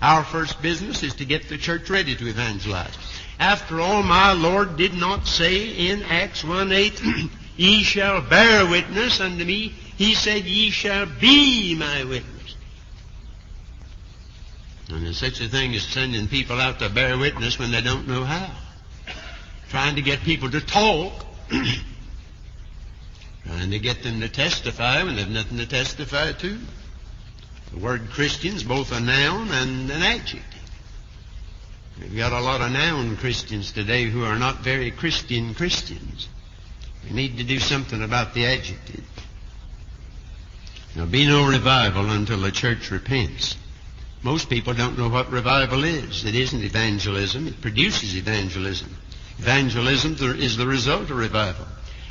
Our 0.00 0.22
first 0.22 0.60
business 0.60 1.02
is 1.02 1.14
to 1.14 1.24
get 1.24 1.48
the 1.48 1.58
church 1.58 1.88
ready 1.88 2.14
to 2.14 2.28
evangelize. 2.28 2.96
After 3.38 3.80
all, 3.80 4.02
my 4.02 4.32
Lord 4.32 4.76
did 4.76 4.94
not 4.94 5.26
say 5.26 5.88
in 5.90 6.02
Acts 6.04 6.44
1 6.44 6.70
8, 6.72 7.02
Ye 7.56 7.82
shall 7.82 8.20
bear 8.20 8.66
witness 8.66 9.20
unto 9.20 9.44
me. 9.44 9.74
He 9.96 10.14
said, 10.14 10.44
Ye 10.44 10.70
shall 10.70 11.06
be 11.06 11.74
my 11.74 12.04
witness. 12.04 12.56
And 14.88 15.06
there's 15.06 15.18
such 15.18 15.40
a 15.40 15.48
thing 15.48 15.74
as 15.74 15.82
sending 15.82 16.28
people 16.28 16.60
out 16.60 16.78
to 16.80 16.88
bear 16.88 17.16
witness 17.16 17.58
when 17.58 17.70
they 17.70 17.80
don't 17.80 18.06
know 18.06 18.24
how. 18.24 18.50
Trying 19.70 19.96
to 19.96 20.02
get 20.02 20.20
people 20.20 20.50
to 20.50 20.60
talk. 20.60 21.12
Trying 23.46 23.70
to 23.70 23.78
get 23.78 24.02
them 24.02 24.20
to 24.20 24.28
testify 24.28 25.02
when 25.02 25.16
they've 25.16 25.28
nothing 25.28 25.58
to 25.58 25.66
testify 25.66 26.32
to. 26.32 26.58
The 27.72 27.78
word 27.78 28.10
Christian 28.10 28.54
is 28.54 28.62
both 28.62 28.92
a 28.92 29.00
noun 29.00 29.50
and 29.50 29.90
an 29.90 30.02
adjective. 30.02 30.53
We've 32.00 32.16
got 32.16 32.32
a 32.32 32.40
lot 32.40 32.60
of 32.60 32.72
noun 32.72 33.16
Christians 33.16 33.70
today 33.70 34.04
who 34.04 34.24
are 34.24 34.38
not 34.38 34.60
very 34.60 34.90
Christian 34.90 35.54
Christians. 35.54 36.28
We 37.04 37.14
need 37.14 37.38
to 37.38 37.44
do 37.44 37.60
something 37.60 38.02
about 38.02 38.34
the 38.34 38.46
adjective. 38.46 39.04
There'll 40.94 41.08
be 41.08 41.26
no 41.26 41.48
revival 41.48 42.10
until 42.10 42.40
the 42.40 42.50
church 42.50 42.90
repents. 42.90 43.56
Most 44.22 44.48
people 44.48 44.74
don't 44.74 44.98
know 44.98 45.08
what 45.08 45.30
revival 45.30 45.84
is. 45.84 46.24
It 46.24 46.34
isn't 46.34 46.64
evangelism. 46.64 47.46
It 47.46 47.60
produces 47.60 48.16
evangelism. 48.16 48.96
Evangelism 49.38 50.16
is 50.40 50.56
the 50.56 50.66
result 50.66 51.10
of 51.10 51.16
revival. 51.16 51.66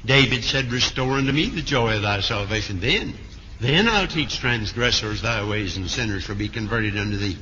David 0.05 0.43
said, 0.43 0.71
Restore 0.71 1.13
unto 1.13 1.31
me 1.31 1.47
the 1.47 1.61
joy 1.61 1.95
of 1.95 2.03
thy 2.03 2.19
salvation. 2.21 2.79
Then, 2.79 3.15
then 3.59 3.89
I'll 3.89 4.07
teach 4.07 4.39
transgressors 4.39 5.21
thy 5.21 5.47
ways 5.47 5.75
and 5.75 5.89
sinners 5.89 6.23
shall 6.23 6.35
be 6.35 6.49
converted 6.49 6.97
unto 6.97 7.17
thee. 7.17 7.37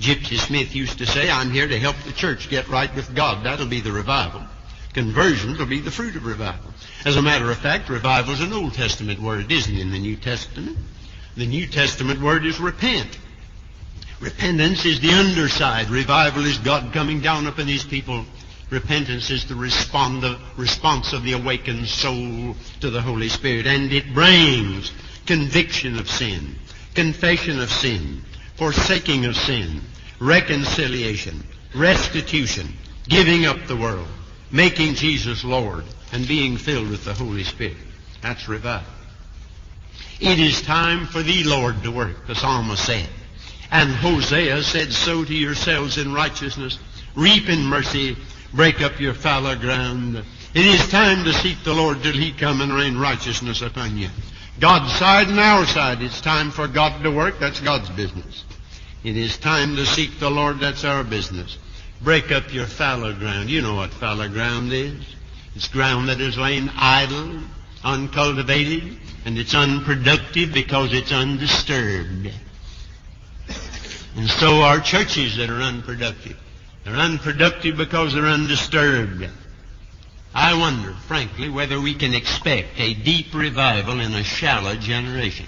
Gypsy 0.00 0.38
Smith 0.38 0.74
used 0.74 0.98
to 0.98 1.06
say, 1.06 1.30
I'm 1.30 1.50
here 1.50 1.68
to 1.68 1.78
help 1.78 1.96
the 2.04 2.12
church 2.12 2.50
get 2.50 2.68
right 2.68 2.94
with 2.94 3.14
God. 3.14 3.44
That'll 3.44 3.66
be 3.66 3.80
the 3.80 3.92
revival. 3.92 4.42
Conversion 4.92 5.56
will 5.56 5.66
be 5.66 5.80
the 5.80 5.90
fruit 5.90 6.16
of 6.16 6.24
revival. 6.24 6.72
As 7.04 7.16
a 7.16 7.22
matter 7.22 7.50
of 7.50 7.58
fact, 7.58 7.88
revival 7.88 8.34
is 8.34 8.40
an 8.40 8.52
Old 8.52 8.74
Testament 8.74 9.20
word. 9.20 9.44
It 9.46 9.52
isn't 9.52 9.76
in 9.76 9.90
the 9.90 9.98
New 9.98 10.16
Testament. 10.16 10.78
The 11.36 11.46
New 11.46 11.66
Testament 11.66 12.20
word 12.20 12.46
is 12.46 12.60
repent. 12.60 13.18
Repentance 14.20 14.84
is 14.84 15.00
the 15.00 15.10
underside. 15.10 15.90
Revival 15.90 16.46
is 16.46 16.58
God 16.58 16.92
coming 16.92 17.20
down 17.20 17.46
upon 17.46 17.66
these 17.66 17.84
people. 17.84 18.24
Repentance 18.70 19.30
is 19.30 19.44
the, 19.46 19.54
respond, 19.54 20.22
the 20.22 20.38
response 20.56 21.12
of 21.12 21.24
the 21.24 21.32
awakened 21.32 21.88
soul 21.88 22.54
to 22.80 22.90
the 22.90 23.02
Holy 23.02 23.28
Spirit. 23.28 23.66
And 23.66 23.92
it 23.92 24.14
brings 24.14 24.92
conviction 25.26 25.98
of 25.98 26.08
sin, 26.08 26.54
confession 26.94 27.60
of 27.60 27.70
sin, 27.70 28.22
forsaking 28.56 29.24
of 29.24 29.36
sin, 29.36 29.80
reconciliation, 30.20 31.42
restitution, 31.74 32.68
giving 33.08 33.46
up 33.46 33.66
the 33.66 33.76
world, 33.76 34.06
making 34.50 34.94
Jesus 34.94 35.44
Lord, 35.44 35.84
and 36.12 36.26
being 36.26 36.56
filled 36.56 36.90
with 36.90 37.04
the 37.04 37.14
Holy 37.14 37.44
Spirit. 37.44 37.76
That's 38.22 38.48
revival. 38.48 38.86
It 40.20 40.38
is 40.38 40.62
time 40.62 41.06
for 41.06 41.22
thee, 41.22 41.44
Lord, 41.44 41.82
to 41.82 41.90
work, 41.90 42.26
the 42.26 42.34
psalmist 42.34 42.86
said. 42.86 43.08
And 43.70 43.90
Hosea 43.90 44.62
said, 44.62 44.92
Sow 44.92 45.24
to 45.24 45.34
yourselves 45.34 45.98
in 45.98 46.14
righteousness, 46.14 46.78
reap 47.16 47.48
in 47.48 47.66
mercy, 47.66 48.16
break 48.52 48.80
up 48.80 49.00
your 49.00 49.14
fallow 49.14 49.56
ground. 49.56 50.16
It 50.54 50.66
is 50.66 50.88
time 50.88 51.24
to 51.24 51.32
seek 51.32 51.62
the 51.64 51.74
Lord 51.74 52.02
till 52.02 52.12
he 52.12 52.30
come 52.30 52.60
and 52.60 52.72
rain 52.72 52.96
righteousness 52.96 53.60
upon 53.62 53.98
you. 53.98 54.08
God's 54.60 54.92
side 54.92 55.28
and 55.28 55.40
our 55.40 55.66
side. 55.66 56.00
It's 56.00 56.20
time 56.20 56.50
for 56.50 56.68
God 56.68 57.02
to 57.02 57.10
work. 57.10 57.38
That's 57.40 57.60
God's 57.60 57.90
business. 57.90 58.44
It 59.02 59.16
is 59.16 59.36
time 59.36 59.76
to 59.76 59.84
seek 59.84 60.18
the 60.18 60.30
Lord. 60.30 60.60
That's 60.60 60.84
our 60.84 61.04
business. 61.04 61.58
Break 62.00 62.30
up 62.30 62.52
your 62.52 62.66
fallow 62.66 63.12
ground. 63.14 63.50
You 63.50 63.62
know 63.62 63.74
what 63.74 63.90
fallow 63.90 64.28
ground 64.28 64.72
is. 64.72 65.02
It's 65.56 65.68
ground 65.68 66.08
that 66.08 66.20
is 66.20 66.38
lain 66.38 66.70
idle, 66.74 67.40
uncultivated, 67.84 68.96
and 69.24 69.38
it's 69.38 69.54
unproductive 69.54 70.52
because 70.52 70.92
it's 70.92 71.12
undisturbed. 71.12 72.30
And 74.16 74.28
so 74.28 74.60
are 74.60 74.80
churches 74.80 75.36
that 75.36 75.50
are 75.50 75.62
unproductive. 75.62 76.38
They're 76.84 76.94
unproductive 76.94 77.76
because 77.76 78.14
they're 78.14 78.26
undisturbed. 78.26 79.28
I 80.34 80.58
wonder, 80.58 80.94
frankly, 81.06 81.48
whether 81.48 81.80
we 81.80 81.94
can 81.94 82.12
expect 82.12 82.80
a 82.80 82.92
deep 82.92 83.32
revival 83.32 84.00
in 84.00 84.12
a 84.14 84.24
shallow 84.24 84.74
generation. 84.74 85.46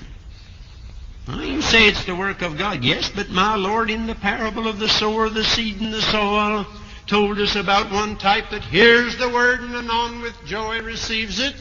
Well, 1.26 1.42
you 1.42 1.60
say 1.60 1.88
it's 1.88 2.04
the 2.04 2.14
work 2.14 2.42
of 2.42 2.56
God. 2.56 2.84
Yes, 2.84 3.10
but 3.10 3.28
my 3.28 3.56
Lord, 3.56 3.90
in 3.90 4.06
the 4.06 4.14
parable 4.14 4.68
of 4.68 4.78
the 4.78 4.88
sower, 4.88 5.28
the 5.28 5.42
seed, 5.42 5.80
and 5.80 5.92
the 5.92 6.02
soil, 6.02 6.66
told 7.08 7.40
us 7.40 7.56
about 7.56 7.90
one 7.90 8.16
type 8.16 8.50
that 8.50 8.62
hears 8.62 9.16
the 9.16 9.28
word 9.28 9.60
and 9.60 9.74
anon 9.74 10.22
with 10.22 10.34
joy 10.44 10.80
receives 10.82 11.40
it. 11.40 11.56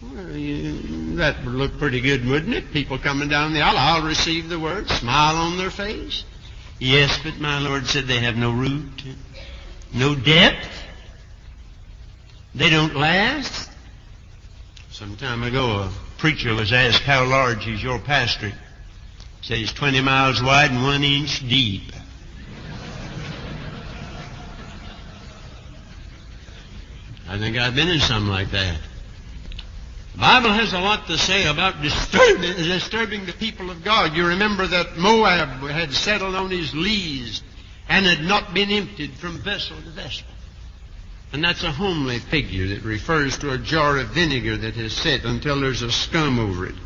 Well, 0.00 0.30
you, 0.30 1.16
that 1.16 1.44
would 1.44 1.54
look 1.54 1.78
pretty 1.78 2.00
good, 2.00 2.26
wouldn't 2.26 2.54
it? 2.54 2.72
People 2.72 2.98
coming 2.98 3.28
down 3.28 3.52
the 3.52 3.60
aisle, 3.60 3.76
I'll 3.76 4.06
receive 4.06 4.48
the 4.48 4.58
word, 4.58 4.88
smile 4.88 5.36
on 5.36 5.58
their 5.58 5.70
face. 5.70 6.24
Yes, 6.78 7.18
but 7.22 7.38
my 7.40 7.58
Lord 7.58 7.86
said 7.86 8.06
they 8.06 8.20
have 8.20 8.36
no 8.36 8.52
root, 8.52 9.04
no 9.92 10.14
depth. 10.14 10.83
They 12.54 12.70
don't 12.70 12.94
last. 12.94 13.70
Some 14.90 15.16
time 15.16 15.42
ago, 15.42 15.78
a 15.78 15.90
preacher 16.18 16.54
was 16.54 16.72
asked 16.72 17.02
how 17.02 17.24
large 17.24 17.66
is 17.66 17.82
your 17.82 17.98
pastorate. 17.98 18.54
He 19.40 19.48
said 19.48 19.58
it's 19.58 19.72
20 19.72 20.00
miles 20.02 20.40
wide 20.40 20.70
and 20.70 20.82
one 20.84 21.02
inch 21.02 21.46
deep. 21.48 21.92
I 27.28 27.38
think 27.38 27.56
I've 27.56 27.74
been 27.74 27.88
in 27.88 27.98
something 27.98 28.30
like 28.30 28.52
that. 28.52 28.78
The 30.12 30.18
Bible 30.20 30.52
has 30.52 30.72
a 30.72 30.78
lot 30.78 31.08
to 31.08 31.18
say 31.18 31.48
about 31.48 31.82
disturbing, 31.82 32.52
disturbing 32.54 33.26
the 33.26 33.32
people 33.32 33.70
of 33.70 33.82
God. 33.82 34.14
You 34.14 34.28
remember 34.28 34.64
that 34.68 34.96
Moab 34.96 35.48
had 35.68 35.92
settled 35.92 36.36
on 36.36 36.50
his 36.50 36.72
lees 36.72 37.42
and 37.88 38.06
had 38.06 38.22
not 38.22 38.54
been 38.54 38.70
emptied 38.70 39.14
from 39.14 39.38
vessel 39.38 39.76
to 39.76 39.90
vessel. 39.90 40.28
And 41.34 41.42
that's 41.42 41.64
a 41.64 41.72
homely 41.72 42.20
figure 42.20 42.68
that 42.68 42.84
refers 42.84 43.38
to 43.38 43.50
a 43.50 43.58
jar 43.58 43.98
of 43.98 44.10
vinegar 44.10 44.56
that 44.56 44.76
is 44.76 44.92
set 44.92 45.24
until 45.24 45.60
there's 45.60 45.82
a 45.82 45.90
scum 45.90 46.38
over 46.38 46.64
it, 46.64 46.76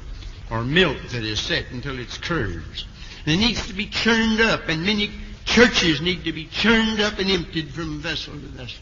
or 0.50 0.64
milk 0.64 0.96
that 1.11 1.22
is 1.22 1.38
set 1.38 1.66
until 1.70 1.98
it's 1.98 2.16
curds. 2.16 2.87
And 3.26 3.34
it 3.34 3.44
needs 3.44 3.66
to 3.66 3.74
be 3.74 3.84
churned 3.84 4.40
up, 4.40 4.70
and 4.70 4.87
many 4.87 5.11
churches 5.44 6.00
need 6.00 6.24
to 6.24 6.32
be 6.32 6.46
churned 6.46 6.98
up 6.98 7.18
and 7.18 7.30
emptied 7.30 7.74
from 7.74 8.00
vessel 8.00 8.32
to 8.32 8.38
vessel. 8.38 8.80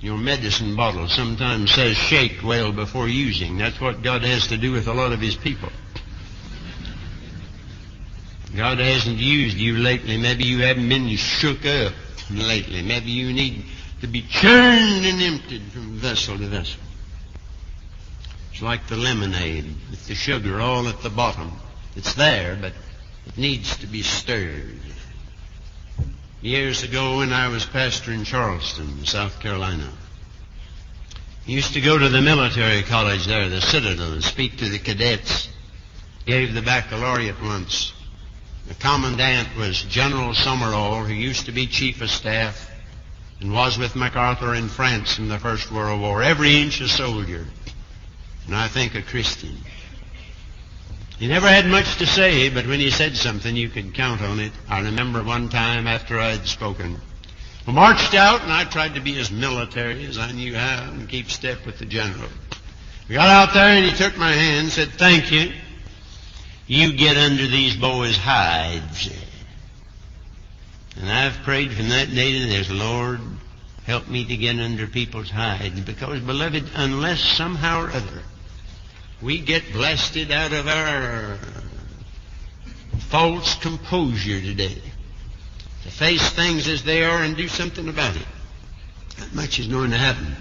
Your 0.00 0.18
medicine 0.18 0.74
bottle 0.74 1.06
sometimes 1.06 1.70
says 1.70 1.96
shake 1.96 2.42
well 2.42 2.72
before 2.72 3.06
using. 3.06 3.56
That's 3.56 3.80
what 3.80 4.02
God 4.02 4.24
has 4.24 4.48
to 4.48 4.56
do 4.56 4.72
with 4.72 4.88
a 4.88 4.94
lot 4.94 5.12
of 5.12 5.20
His 5.20 5.36
people. 5.36 5.70
God 8.56 8.78
hasn't 8.78 9.18
used 9.18 9.56
you 9.56 9.76
lately. 9.76 10.16
Maybe 10.16 10.44
you 10.44 10.62
haven't 10.62 10.88
been 10.88 11.08
shook 11.16 11.64
up 11.64 11.92
lately. 12.30 12.82
Maybe 12.82 13.10
you 13.10 13.32
need 13.32 13.64
to 14.00 14.06
be 14.06 14.22
churned 14.22 15.06
and 15.06 15.22
emptied 15.22 15.62
from 15.72 15.92
vessel 15.92 16.36
to 16.38 16.46
vessel. 16.46 16.80
It's 18.52 18.62
like 18.62 18.88
the 18.88 18.96
lemonade 18.96 19.74
with 19.90 20.06
the 20.06 20.14
sugar 20.14 20.60
all 20.60 20.88
at 20.88 21.00
the 21.02 21.10
bottom. 21.10 21.52
It's 21.94 22.14
there, 22.14 22.56
but 22.60 22.72
it 23.26 23.38
needs 23.38 23.76
to 23.78 23.86
be 23.86 24.02
stirred. 24.02 24.80
Years 26.40 26.82
ago 26.82 27.18
when 27.18 27.32
I 27.32 27.48
was 27.48 27.66
pastor 27.66 28.12
in 28.12 28.24
Charleston, 28.24 29.04
South 29.04 29.40
Carolina, 29.40 29.90
I 31.46 31.50
used 31.50 31.74
to 31.74 31.80
go 31.80 31.98
to 31.98 32.08
the 32.08 32.22
military 32.22 32.82
college 32.82 33.26
there, 33.26 33.48
the 33.48 33.60
Citadel, 33.60 34.12
and 34.12 34.24
speak 34.24 34.58
to 34.58 34.68
the 34.68 34.78
cadets. 34.78 35.48
Gave 36.26 36.54
the 36.54 36.62
baccalaureate 36.62 37.42
once. 37.42 37.92
The 38.68 38.74
commandant 38.74 39.56
was 39.56 39.82
General 39.82 40.34
Summerall, 40.34 41.04
who 41.04 41.12
used 41.12 41.46
to 41.46 41.52
be 41.52 41.66
chief 41.66 42.00
of 42.00 42.10
staff 42.10 42.70
and 43.40 43.52
was 43.52 43.78
with 43.78 43.96
MacArthur 43.96 44.54
in 44.54 44.68
France 44.68 45.18
in 45.18 45.28
the 45.28 45.38
First 45.38 45.72
World 45.72 46.00
War. 46.00 46.22
Every 46.22 46.60
inch 46.60 46.80
a 46.80 46.88
soldier. 46.88 47.46
And 48.46 48.54
I 48.54 48.68
think 48.68 48.94
a 48.94 49.02
Christian. 49.02 49.56
He 51.18 51.26
never 51.26 51.48
had 51.48 51.66
much 51.66 51.96
to 51.96 52.06
say, 52.06 52.48
but 52.48 52.66
when 52.66 52.80
he 52.80 52.90
said 52.90 53.16
something, 53.16 53.54
you 53.54 53.68
could 53.68 53.94
count 53.94 54.22
on 54.22 54.40
it. 54.40 54.52
I 54.68 54.80
remember 54.80 55.22
one 55.22 55.48
time 55.48 55.86
after 55.86 56.18
I 56.18 56.30
had 56.30 56.46
spoken. 56.46 57.00
We 57.66 57.72
marched 57.72 58.14
out, 58.14 58.42
and 58.42 58.52
I 58.52 58.64
tried 58.64 58.94
to 58.94 59.00
be 59.00 59.18
as 59.18 59.30
military 59.30 60.06
as 60.06 60.16
I 60.18 60.32
knew 60.32 60.54
how 60.54 60.90
and 60.90 61.08
keep 61.08 61.30
step 61.30 61.66
with 61.66 61.78
the 61.78 61.84
general. 61.84 62.28
We 63.08 63.16
got 63.16 63.28
out 63.28 63.54
there, 63.54 63.68
and 63.68 63.84
he 63.84 63.96
took 63.96 64.16
my 64.16 64.32
hand 64.32 64.60
and 64.60 64.72
said, 64.72 64.88
Thank 64.92 65.30
you. 65.30 65.52
You 66.70 66.92
get 66.92 67.16
under 67.16 67.48
these 67.48 67.74
boys' 67.74 68.16
hides. 68.16 69.10
And 70.94 71.10
I've 71.10 71.42
prayed 71.42 71.72
from 71.72 71.88
that 71.88 72.14
day 72.14 72.38
to 72.38 72.46
this, 72.46 72.70
Lord, 72.70 73.18
help 73.86 74.06
me 74.06 74.24
to 74.26 74.36
get 74.36 74.56
under 74.60 74.86
people's 74.86 75.30
hides. 75.30 75.80
Because, 75.80 76.20
beloved, 76.20 76.70
unless 76.76 77.18
somehow 77.18 77.82
or 77.82 77.90
other 77.90 78.22
we 79.20 79.40
get 79.40 79.72
blasted 79.72 80.30
out 80.30 80.52
of 80.52 80.68
our 80.68 81.38
false 83.08 83.56
composure 83.56 84.40
today, 84.40 84.80
to 85.82 85.90
face 85.90 86.30
things 86.30 86.68
as 86.68 86.84
they 86.84 87.02
are 87.02 87.24
and 87.24 87.36
do 87.36 87.48
something 87.48 87.88
about 87.88 88.14
it, 88.14 88.28
not 89.18 89.34
much 89.34 89.58
is 89.58 89.66
going 89.66 89.90
to 89.90 89.98
happen. 89.98 90.36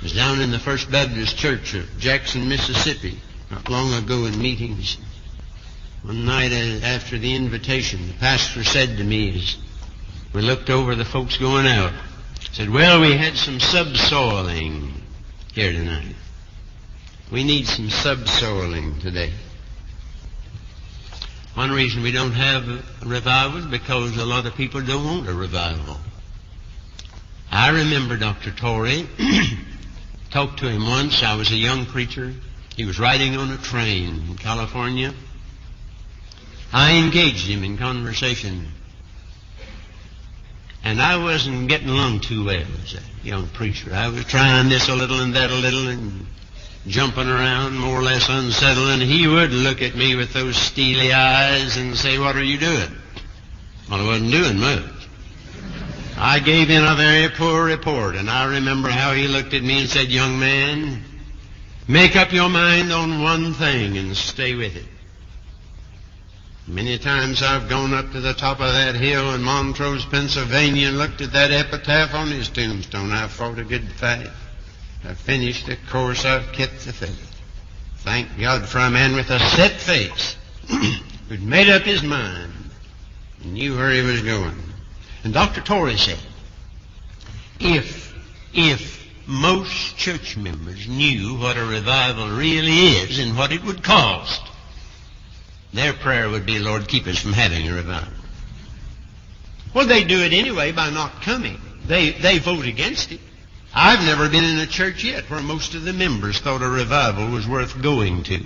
I 0.00 0.02
was 0.02 0.14
down 0.14 0.40
in 0.40 0.50
the 0.50 0.58
First 0.58 0.90
Baptist 0.90 1.36
Church 1.36 1.74
of 1.74 1.96
Jackson, 1.96 2.48
Mississippi, 2.48 3.20
not 3.52 3.68
long 3.68 3.94
ago 3.94 4.24
in 4.24 4.36
meetings. 4.36 4.98
One 6.04 6.26
night 6.26 6.52
uh, 6.52 6.84
after 6.84 7.18
the 7.18 7.34
invitation, 7.34 8.06
the 8.06 8.12
pastor 8.12 8.62
said 8.62 8.98
to 8.98 9.04
me 9.04 9.38
as 9.38 9.56
we 10.34 10.42
looked 10.42 10.68
over 10.68 10.94
the 10.94 11.04
folks 11.06 11.38
going 11.38 11.66
out, 11.66 11.94
said, 12.52 12.68
well, 12.68 13.00
we 13.00 13.16
had 13.16 13.38
some 13.38 13.58
subsoiling 13.58 14.90
here 15.54 15.72
tonight. 15.72 16.14
We 17.32 17.42
need 17.42 17.66
some 17.66 17.88
subsoiling 17.88 19.00
today. 19.00 19.32
One 21.54 21.70
reason 21.70 22.02
we 22.02 22.12
don't 22.12 22.32
have 22.32 22.68
a 22.68 22.82
revival 23.06 23.60
is 23.60 23.66
because 23.66 24.14
a 24.18 24.26
lot 24.26 24.44
of 24.44 24.54
people 24.56 24.82
don't 24.82 25.06
want 25.06 25.26
a 25.26 25.32
revival. 25.32 25.96
I 27.50 27.70
remember 27.70 28.18
Dr. 28.18 28.50
Torrey. 28.50 29.08
Talked 30.30 30.58
to 30.58 30.68
him 30.68 30.86
once. 30.86 31.22
I 31.22 31.34
was 31.34 31.50
a 31.50 31.56
young 31.56 31.86
preacher. 31.86 32.34
He 32.76 32.84
was 32.84 32.98
riding 33.00 33.38
on 33.38 33.50
a 33.52 33.56
train 33.56 34.22
in 34.28 34.36
California. 34.36 35.14
I 36.74 36.96
engaged 36.96 37.46
him 37.46 37.62
in 37.62 37.78
conversation. 37.78 38.66
And 40.82 41.00
I 41.00 41.16
wasn't 41.16 41.68
getting 41.68 41.88
along 41.88 42.20
too 42.20 42.44
well 42.44 42.66
as 42.82 42.94
a 42.94 43.26
young 43.26 43.46
preacher. 43.46 43.94
I 43.94 44.08
was 44.08 44.24
trying 44.24 44.68
this 44.70 44.88
a 44.88 44.96
little 44.96 45.20
and 45.20 45.34
that 45.34 45.52
a 45.52 45.54
little 45.54 45.86
and 45.86 46.26
jumping 46.88 47.28
around, 47.28 47.78
more 47.78 48.00
or 48.00 48.02
less 48.02 48.28
unsettled, 48.28 48.88
and 48.88 49.00
he 49.00 49.28
would 49.28 49.52
look 49.52 49.82
at 49.82 49.94
me 49.94 50.16
with 50.16 50.32
those 50.32 50.56
steely 50.56 51.12
eyes 51.12 51.76
and 51.76 51.96
say, 51.96 52.18
What 52.18 52.34
are 52.34 52.42
you 52.42 52.58
doing? 52.58 52.90
Well, 53.88 54.00
I 54.00 54.04
wasn't 54.04 54.32
doing 54.32 54.58
much. 54.58 54.82
I 56.16 56.40
gave 56.40 56.70
in 56.70 56.84
a 56.84 56.96
very 56.96 57.28
poor 57.28 57.66
report, 57.66 58.16
and 58.16 58.28
I 58.28 58.46
remember 58.56 58.88
how 58.88 59.12
he 59.12 59.28
looked 59.28 59.54
at 59.54 59.62
me 59.62 59.82
and 59.82 59.88
said, 59.88 60.08
Young 60.08 60.40
man, 60.40 61.04
make 61.86 62.16
up 62.16 62.32
your 62.32 62.50
mind 62.50 62.92
on 62.92 63.22
one 63.22 63.54
thing 63.54 63.96
and 63.96 64.16
stay 64.16 64.56
with 64.56 64.74
it. 64.74 64.86
Many 66.66 66.96
times 66.96 67.42
I've 67.42 67.68
gone 67.68 67.92
up 67.92 68.12
to 68.12 68.20
the 68.20 68.32
top 68.32 68.58
of 68.58 68.72
that 68.72 68.94
hill 68.94 69.34
in 69.34 69.42
Montrose, 69.42 70.06
Pennsylvania, 70.06 70.88
and 70.88 70.96
looked 70.96 71.20
at 71.20 71.32
that 71.32 71.50
epitaph 71.50 72.14
on 72.14 72.28
his 72.28 72.48
tombstone. 72.48 73.12
I've 73.12 73.32
fought 73.32 73.58
a 73.58 73.64
good 73.64 73.86
fight. 73.92 74.30
I've 75.04 75.18
finished 75.18 75.66
the 75.66 75.76
course. 75.90 76.24
I've 76.24 76.52
kept 76.52 76.86
the 76.86 76.94
faith. 76.94 77.42
Thank 77.98 78.38
God 78.40 78.66
for 78.66 78.78
a 78.78 78.90
man 78.90 79.14
with 79.14 79.28
a 79.28 79.38
set 79.38 79.72
face 79.72 80.36
who'd 81.28 81.42
made 81.42 81.68
up 81.68 81.82
his 81.82 82.02
mind 82.02 82.52
and 83.42 83.52
knew 83.52 83.76
where 83.76 83.90
he 83.90 84.00
was 84.00 84.22
going. 84.22 84.56
And 85.22 85.34
Dr. 85.34 85.60
Torrey 85.60 85.98
said, 85.98 86.18
if, 87.60 88.14
if 88.54 89.06
most 89.26 89.98
church 89.98 90.38
members 90.38 90.88
knew 90.88 91.36
what 91.36 91.58
a 91.58 91.64
revival 91.64 92.30
really 92.30 92.88
is 92.88 93.18
and 93.18 93.36
what 93.36 93.52
it 93.52 93.62
would 93.64 93.82
cost, 93.82 94.42
their 95.74 95.92
prayer 95.92 96.28
would 96.28 96.46
be, 96.46 96.60
Lord, 96.60 96.88
keep 96.88 97.06
us 97.06 97.18
from 97.18 97.32
having 97.32 97.68
a 97.68 97.74
revival. 97.74 98.12
Well, 99.74 99.86
they 99.86 100.04
do 100.04 100.20
it 100.20 100.32
anyway 100.32 100.70
by 100.70 100.90
not 100.90 101.20
coming. 101.20 101.60
They, 101.86 102.12
they 102.12 102.38
vote 102.38 102.64
against 102.64 103.10
it. 103.10 103.20
I've 103.74 104.04
never 104.06 104.28
been 104.28 104.44
in 104.44 104.60
a 104.60 104.66
church 104.66 105.02
yet 105.02 105.28
where 105.28 105.42
most 105.42 105.74
of 105.74 105.84
the 105.84 105.92
members 105.92 106.38
thought 106.38 106.62
a 106.62 106.68
revival 106.68 107.28
was 107.28 107.48
worth 107.48 107.82
going 107.82 108.22
to. 108.24 108.40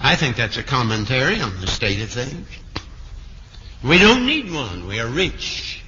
I 0.00 0.16
think 0.16 0.36
that's 0.36 0.56
a 0.56 0.64
commentary 0.64 1.40
on 1.40 1.60
the 1.60 1.68
state 1.68 2.02
of 2.02 2.10
things. 2.10 2.48
We 3.84 3.98
don't 3.98 4.26
need 4.26 4.52
one. 4.52 4.88
We 4.88 4.98
are 4.98 5.06
rich 5.06 5.84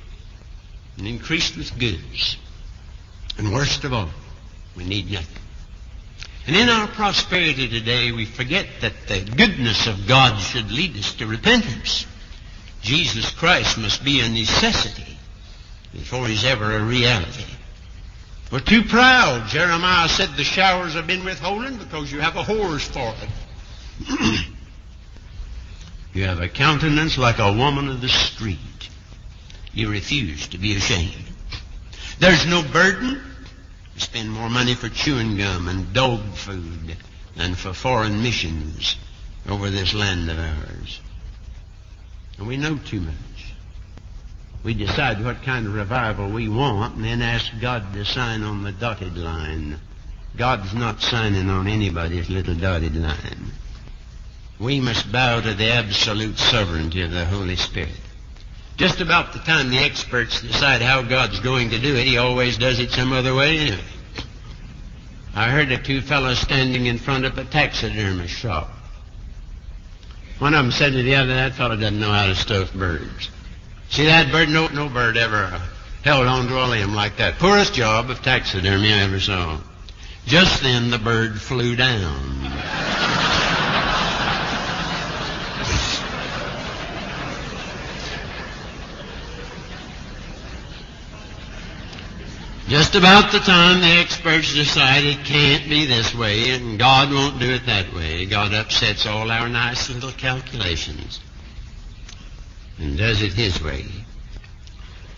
and 0.97 1.09
increased 1.09 1.57
with 1.57 1.77
goods. 1.77 2.37
And 3.37 3.53
worst 3.53 3.83
of 3.83 3.93
all, 3.93 4.11
we 4.77 4.85
need 4.85 5.11
nothing. 5.11 5.40
And 6.47 6.57
in 6.57 6.69
our 6.69 6.89
prosperity 6.89 7.69
today, 7.69 8.13
we 8.13 8.25
forget 8.25 8.67
that 8.81 9.07
the 9.07 9.21
goodness 9.21 9.87
of 9.87 10.07
God 10.07 10.39
should 10.39 10.71
lead 10.73 10.97
us 10.97 11.15
to 11.17 11.27
repentance. 11.27 12.07
Jesus 12.83 13.31
Christ 13.31 13.79
must 13.79 14.05
be 14.05 14.21
a 14.21 14.29
necessity 14.29 15.19
before 15.93 16.27
he's 16.27 16.45
ever 16.45 16.77
a 16.77 16.83
reality. 16.83 17.45
We're 18.51 18.61
too 18.61 18.83
proud. 18.83 19.49
Jeremiah 19.49 20.09
said 20.09 20.31
the 20.37 20.45
showers 20.45 20.95
have 20.95 21.07
been 21.07 21.25
withholden 21.25 21.77
because 21.77 22.11
you 22.11 22.21
have 22.21 22.37
a 22.37 22.43
horse 22.43 22.89
for 22.89 23.15
it. 23.23 23.29
you 26.15 26.25
have 26.25 26.41
a 26.41 26.49
countenance 26.49 27.17
like 27.17 27.39
a 27.39 27.53
woman 27.53 27.89
of 27.89 28.01
the 28.01 28.09
street. 28.09 28.59
You 29.73 29.91
refuse 29.91 30.49
to 30.49 30.59
be 30.59 30.75
ashamed. 30.75 31.15
There's 32.19 32.47
no 32.47 32.63
burden 32.63 33.23
spend 33.97 34.31
more 34.31 34.49
money 34.49 34.75
for 34.75 34.89
chewing 34.89 35.37
gum 35.37 35.69
and 35.69 35.93
dog 35.93 36.35
food 36.35 36.97
than 37.37 37.55
for 37.55 37.73
foreign 37.73 38.23
missions 38.23 38.97
over 39.49 39.71
this 39.71 39.95
land 39.95 40.31
of 40.31 40.39
ours. 40.39 41.01
And 42.39 42.47
we 42.47 42.57
know 42.57 42.79
too 42.79 43.01
much. 43.01 43.15
We 44.63 44.75
decide 44.75 45.25
what 45.25 45.43
kind 45.43 45.67
of 45.67 45.75
revival 45.75 46.29
we 46.29 46.49
want 46.49 46.97
and 46.97 47.05
then 47.05 47.23
ask 47.23 47.51
God 47.61 47.93
to 47.95 48.05
sign 48.05 48.43
on 48.43 48.63
the 48.63 48.73
dotted 48.73 49.17
line. 49.17 49.81
God's 50.37 50.75
not 50.75 51.01
signing 51.01 51.49
on 51.49 51.67
anybody's 51.67 52.29
little 52.29 52.55
dotted 52.55 52.95
line. 52.95 53.53
We 54.59 54.81
must 54.81 55.11
bow 55.11 55.41
to 55.41 55.55
the 55.55 55.71
absolute 55.71 56.39
sovereignty 56.39 57.03
of 57.03 57.11
the 57.11 57.25
Holy 57.25 57.57
Spirit. 57.57 58.10
Just 58.77 59.01
about 59.01 59.33
the 59.33 59.39
time 59.41 59.71
the 59.71 59.79
experts 59.79 60.41
decide 60.41 60.83
how 60.83 61.03
God's 61.03 61.41
going 61.41 61.71
to 61.71 61.79
do 61.79 61.97
it, 61.97 62.07
He 62.07 62.17
always 62.17 62.57
does 62.57 62.79
it 62.79 62.91
some 62.91 63.13
other 63.13 63.35
way 63.35 63.59
anyway. 63.59 63.81
I 65.35 65.51
heard 65.51 65.71
of 65.71 65.85
two 65.85 66.01
fellows 66.01 66.39
standing 66.39 66.87
in 66.87 66.99
front 66.99 67.25
of 67.25 67.39
a 67.39 67.45
taxidermist 67.45 68.35
shop. 68.35 68.71
One 70.39 70.55
of 70.55 70.65
them 70.65 70.73
said 70.73 70.93
to 70.93 71.03
the 71.03 71.17
other, 71.17 71.35
that 71.35 71.55
fellow 71.55 71.77
doesn't 71.77 72.01
know 72.01 72.11
how 72.11 72.27
to 72.27 72.35
stuff 72.35 72.73
birds. 72.73 73.31
See 73.91 74.07
that 74.07 74.33
bird? 74.33 74.49
No, 74.49 74.69
no 74.69 74.89
bird 74.89 75.17
ever 75.17 75.61
held 76.03 76.27
on 76.27 76.49
to 76.49 76.65
a 76.65 76.67
limb 76.67 76.95
like 76.95 77.17
that. 77.19 77.39
Poorest 77.39 77.75
job 77.75 78.09
of 78.09 78.23
taxidermy 78.23 78.93
I 78.93 79.01
ever 79.01 79.21
saw. 79.21 79.59
Just 80.27 80.63
then 80.63 80.91
the 80.91 80.99
bird 80.99 81.41
flew 81.41 81.77
down. 81.77 83.10
Just 92.71 92.95
about 92.95 93.33
the 93.33 93.41
time 93.41 93.81
the 93.81 93.99
experts 93.99 94.55
decide 94.55 95.03
it 95.03 95.25
can't 95.25 95.69
be 95.69 95.87
this 95.87 96.15
way 96.15 96.51
and 96.51 96.79
God 96.79 97.11
won't 97.13 97.41
do 97.41 97.51
it 97.51 97.67
that 97.67 97.93
way, 97.93 98.27
God 98.27 98.55
upsets 98.55 99.07
all 99.07 99.29
our 99.29 99.49
nice 99.49 99.91
little 99.91 100.13
calculations 100.13 101.19
and 102.79 102.97
does 102.97 103.23
it 103.23 103.33
His 103.33 103.61
way. 103.61 103.87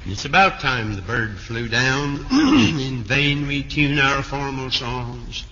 It's 0.07 0.25
about 0.25 0.61
time 0.61 0.95
the 0.95 1.03
bird 1.03 1.38
flew 1.38 1.69
down. 1.69 2.25
In 2.33 3.05
vain 3.05 3.47
we 3.47 3.62
tune 3.62 3.99
our 3.99 4.23
formal 4.23 4.71
songs. 4.71 5.45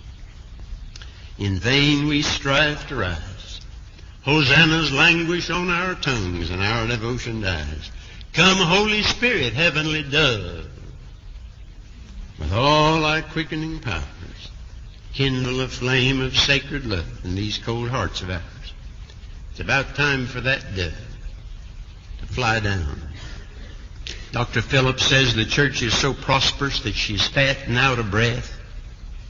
In 1.36 1.58
vain 1.58 2.08
we 2.08 2.22
strive 2.22 2.88
to 2.88 2.96
rise. 2.96 3.60
Hosannas 4.24 4.90
languish 4.90 5.50
on 5.50 5.68
our 5.68 5.96
tongues 5.96 6.48
and 6.48 6.62
our 6.62 6.86
devotion 6.86 7.42
dies. 7.42 7.90
Come, 8.32 8.56
Holy 8.56 9.02
Spirit, 9.02 9.52
heavenly 9.52 10.02
dove 10.02 10.70
with 12.40 12.52
all 12.52 13.02
thy 13.02 13.20
quickening 13.20 13.78
powers, 13.78 14.50
kindle 15.12 15.60
a 15.60 15.68
flame 15.68 16.20
of 16.20 16.36
sacred 16.36 16.86
love 16.86 17.24
in 17.24 17.34
these 17.34 17.58
cold 17.58 17.90
hearts 17.90 18.22
of 18.22 18.30
ours. 18.30 18.42
It's 19.50 19.60
about 19.60 19.94
time 19.94 20.26
for 20.26 20.40
that 20.40 20.74
dove 20.74 20.94
to 22.20 22.26
fly 22.26 22.60
down. 22.60 23.00
Dr. 24.32 24.62
Phillips 24.62 25.06
says 25.06 25.34
the 25.34 25.44
church 25.44 25.82
is 25.82 25.96
so 25.96 26.14
prosperous 26.14 26.80
that 26.80 26.94
she's 26.94 27.26
fat 27.26 27.66
and 27.66 27.76
out 27.76 27.98
of 27.98 28.10
breath, 28.10 28.56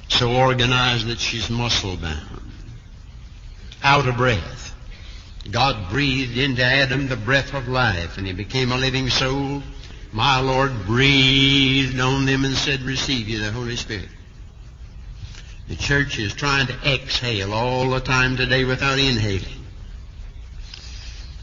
so 0.09 0.33
organized 0.33 1.07
that 1.09 1.19
she's 1.19 1.51
muscle 1.51 1.97
bound, 1.97 2.53
out 3.83 4.07
of 4.07 4.17
breath. 4.17 4.75
God 5.51 5.91
breathed 5.91 6.37
into 6.37 6.63
Adam 6.63 7.09
the 7.09 7.17
breath 7.17 7.55
of 7.55 7.67
life, 7.67 8.19
and 8.19 8.27
he 8.27 8.33
became 8.33 8.71
a 8.71 8.77
living 8.77 9.09
soul 9.09 9.63
my 10.13 10.41
Lord 10.41 10.73
breathed 10.87 11.99
on 12.01 12.27
them 12.27 12.45
and 12.45 12.55
said, 12.55 12.83
receive 12.83 13.29
you 13.29 13.41
the 13.41 13.53
Holy 13.53 13.77
Spirit. 13.77 14.09
The 15.69 15.77
church 15.77 16.19
is 16.19 16.35
trying 16.35 16.67
to 16.67 16.75
exhale 16.85 17.53
all 17.53 17.91
the 17.91 18.01
time 18.01 18.37
today 18.37 18.65
without 18.65 18.99
inhaling. 18.99 19.65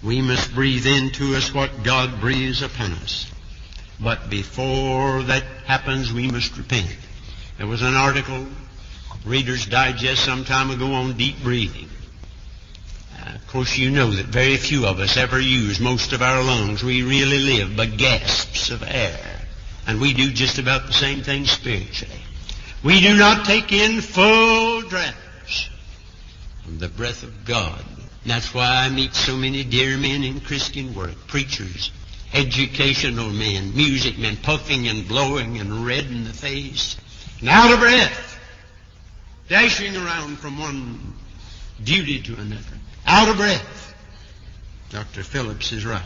We 0.04 0.22
must 0.22 0.54
breathe 0.54 0.86
into 0.86 1.36
us 1.36 1.54
what 1.54 1.84
God 1.84 2.20
breathes 2.20 2.62
upon 2.62 2.92
us. 2.94 3.32
But 4.00 4.30
before 4.30 5.24
that 5.24 5.44
happens, 5.66 6.14
we 6.14 6.30
must 6.30 6.58
repent. 6.58 6.96
There 7.58 7.68
was 7.68 7.82
an 7.82 7.96
article, 7.96 8.46
Reader's 9.26 9.66
Digest, 9.66 10.24
some 10.24 10.44
time 10.44 10.70
ago 10.70 10.92
on 10.94 11.18
deep 11.18 11.42
breathing. 11.42 11.90
Of 13.36 13.48
course, 13.48 13.78
you 13.78 13.90
know 13.90 14.12
that 14.12 14.28
very 14.28 14.58
few 14.58 14.86
of 14.86 15.00
us 15.00 15.18
ever 15.18 15.40
use 15.40 15.80
most 15.80 16.13
of 16.13 16.22
our 16.22 16.44
lungs. 16.44 16.84
We 16.84 17.04
really 17.04 17.40
live 17.40 17.76
by 17.76 17.88
gasps 17.88 18.70
of 18.70 18.84
air. 18.84 19.42
And 19.86 20.00
we 20.02 20.13
do 20.13 20.32
just 20.32 20.60
about 20.60 20.88
the 20.88 20.94
same 20.94 21.24
thing 21.24 21.46
spiritually. 21.46 22.22
We 22.84 23.02
do 23.02 23.18
not 23.18 23.46
take 23.46 23.72
in 23.72 24.02
full 24.02 24.82
draughts 24.82 25.70
of 26.66 26.80
the 26.80 26.90
breath 26.90 27.24
of 27.24 27.46
God. 27.46 27.84
That's 28.26 28.54
why 28.54 28.86
I 28.86 28.90
meet 28.90 29.16
so 29.16 29.36
many 29.36 29.63
dear 29.63 29.98
men 29.98 30.24
in 30.24 30.42
Christian 30.42 30.94
work, 30.94 31.28
preachers, 31.28 31.92
educational 32.34 33.30
men, 33.30 33.76
music 33.76 34.18
men, 34.18 34.38
puffing 34.38 34.88
and 34.88 35.08
blowing 35.08 35.58
and 35.58 35.86
red 35.86 36.06
in 36.06 36.26
the 36.26 36.34
face, 36.34 36.98
and 37.40 37.50
out 37.50 37.74
of 37.74 37.80
breath, 37.80 38.40
dashing 39.48 39.96
around 39.96 40.38
from 40.38 40.60
one 40.60 41.13
duty 41.84 42.22
to 42.22 42.36
another 42.36 42.77
out 43.08 43.30
of 43.30 43.38
breath. 43.38 43.96
Dr. 44.89 45.24
Phillips 45.24 45.72
is 45.72 45.86
right. 45.86 46.02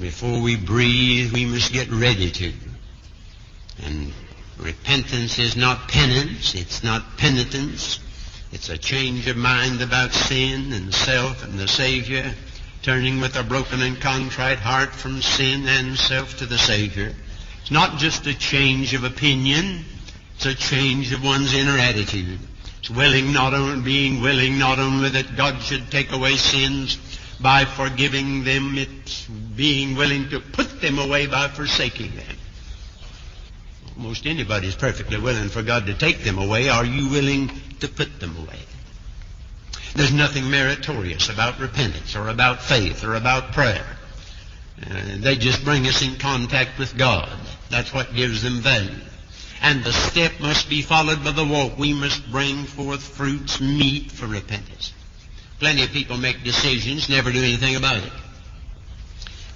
Before 0.00 0.40
we 0.40 0.56
breathe, 0.56 1.32
we 1.32 1.46
must 1.46 1.72
get 1.72 1.90
ready 1.90 2.30
to. 2.30 2.52
And 3.82 4.12
Repentance 4.58 5.38
is 5.38 5.54
not 5.54 5.88
penance. 5.88 6.54
It's 6.54 6.82
not 6.82 7.18
penitence. 7.18 8.00
It's 8.52 8.70
a 8.70 8.78
change 8.78 9.28
of 9.28 9.36
mind 9.36 9.82
about 9.82 10.12
sin 10.12 10.72
and 10.72 10.94
self 10.94 11.44
and 11.44 11.58
the 11.58 11.68
Savior, 11.68 12.34
turning 12.80 13.20
with 13.20 13.36
a 13.36 13.42
broken 13.42 13.82
and 13.82 14.00
contrite 14.00 14.58
heart 14.58 14.94
from 14.94 15.20
sin 15.20 15.68
and 15.68 15.98
self 15.98 16.38
to 16.38 16.46
the 16.46 16.56
Savior. 16.56 17.14
It's 17.60 17.70
not 17.70 17.98
just 17.98 18.26
a 18.26 18.34
change 18.34 18.94
of 18.94 19.04
opinion. 19.04 19.84
It's 20.36 20.46
a 20.46 20.54
change 20.54 21.12
of 21.12 21.22
one's 21.22 21.52
inner 21.52 21.76
attitude. 21.76 22.38
It's 22.86 22.96
willing 22.96 23.32
not 23.32 23.52
only, 23.52 23.82
being 23.82 24.22
willing 24.22 24.60
not 24.60 24.78
only 24.78 25.08
that 25.08 25.36
God 25.36 25.60
should 25.60 25.90
take 25.90 26.12
away 26.12 26.36
sins 26.36 26.96
by 27.40 27.64
forgiving 27.64 28.44
them, 28.44 28.78
it's 28.78 29.26
being 29.26 29.96
willing 29.96 30.28
to 30.28 30.38
put 30.38 30.80
them 30.80 31.00
away 31.00 31.26
by 31.26 31.48
forsaking 31.48 32.14
them. 32.14 32.36
Almost 33.96 34.24
anybody's 34.24 34.76
perfectly 34.76 35.18
willing 35.18 35.48
for 35.48 35.64
God 35.64 35.86
to 35.86 35.94
take 35.94 36.22
them 36.22 36.38
away. 36.38 36.68
Are 36.68 36.84
you 36.84 37.08
willing 37.08 37.50
to 37.80 37.88
put 37.88 38.20
them 38.20 38.36
away? 38.36 38.60
There's 39.96 40.12
nothing 40.12 40.48
meritorious 40.48 41.28
about 41.28 41.58
repentance 41.58 42.14
or 42.14 42.28
about 42.28 42.62
faith 42.62 43.02
or 43.02 43.16
about 43.16 43.50
prayer. 43.50 43.96
Uh, 44.80 45.16
they 45.16 45.34
just 45.34 45.64
bring 45.64 45.88
us 45.88 46.02
in 46.02 46.20
contact 46.20 46.78
with 46.78 46.96
God. 46.96 47.36
That's 47.68 47.92
what 47.92 48.14
gives 48.14 48.44
them 48.44 48.60
value. 48.60 48.94
And 49.62 49.82
the 49.82 49.92
step 49.92 50.32
must 50.40 50.68
be 50.68 50.82
followed 50.82 51.24
by 51.24 51.32
the 51.32 51.44
walk. 51.44 51.78
We 51.78 51.92
must 51.92 52.30
bring 52.30 52.64
forth 52.64 53.02
fruits 53.02 53.60
meet 53.60 54.12
for 54.12 54.26
repentance. 54.26 54.92
Plenty 55.58 55.84
of 55.84 55.90
people 55.90 56.18
make 56.18 56.44
decisions, 56.44 57.08
never 57.08 57.32
do 57.32 57.38
anything 57.42 57.76
about 57.76 57.98
it. 57.98 58.12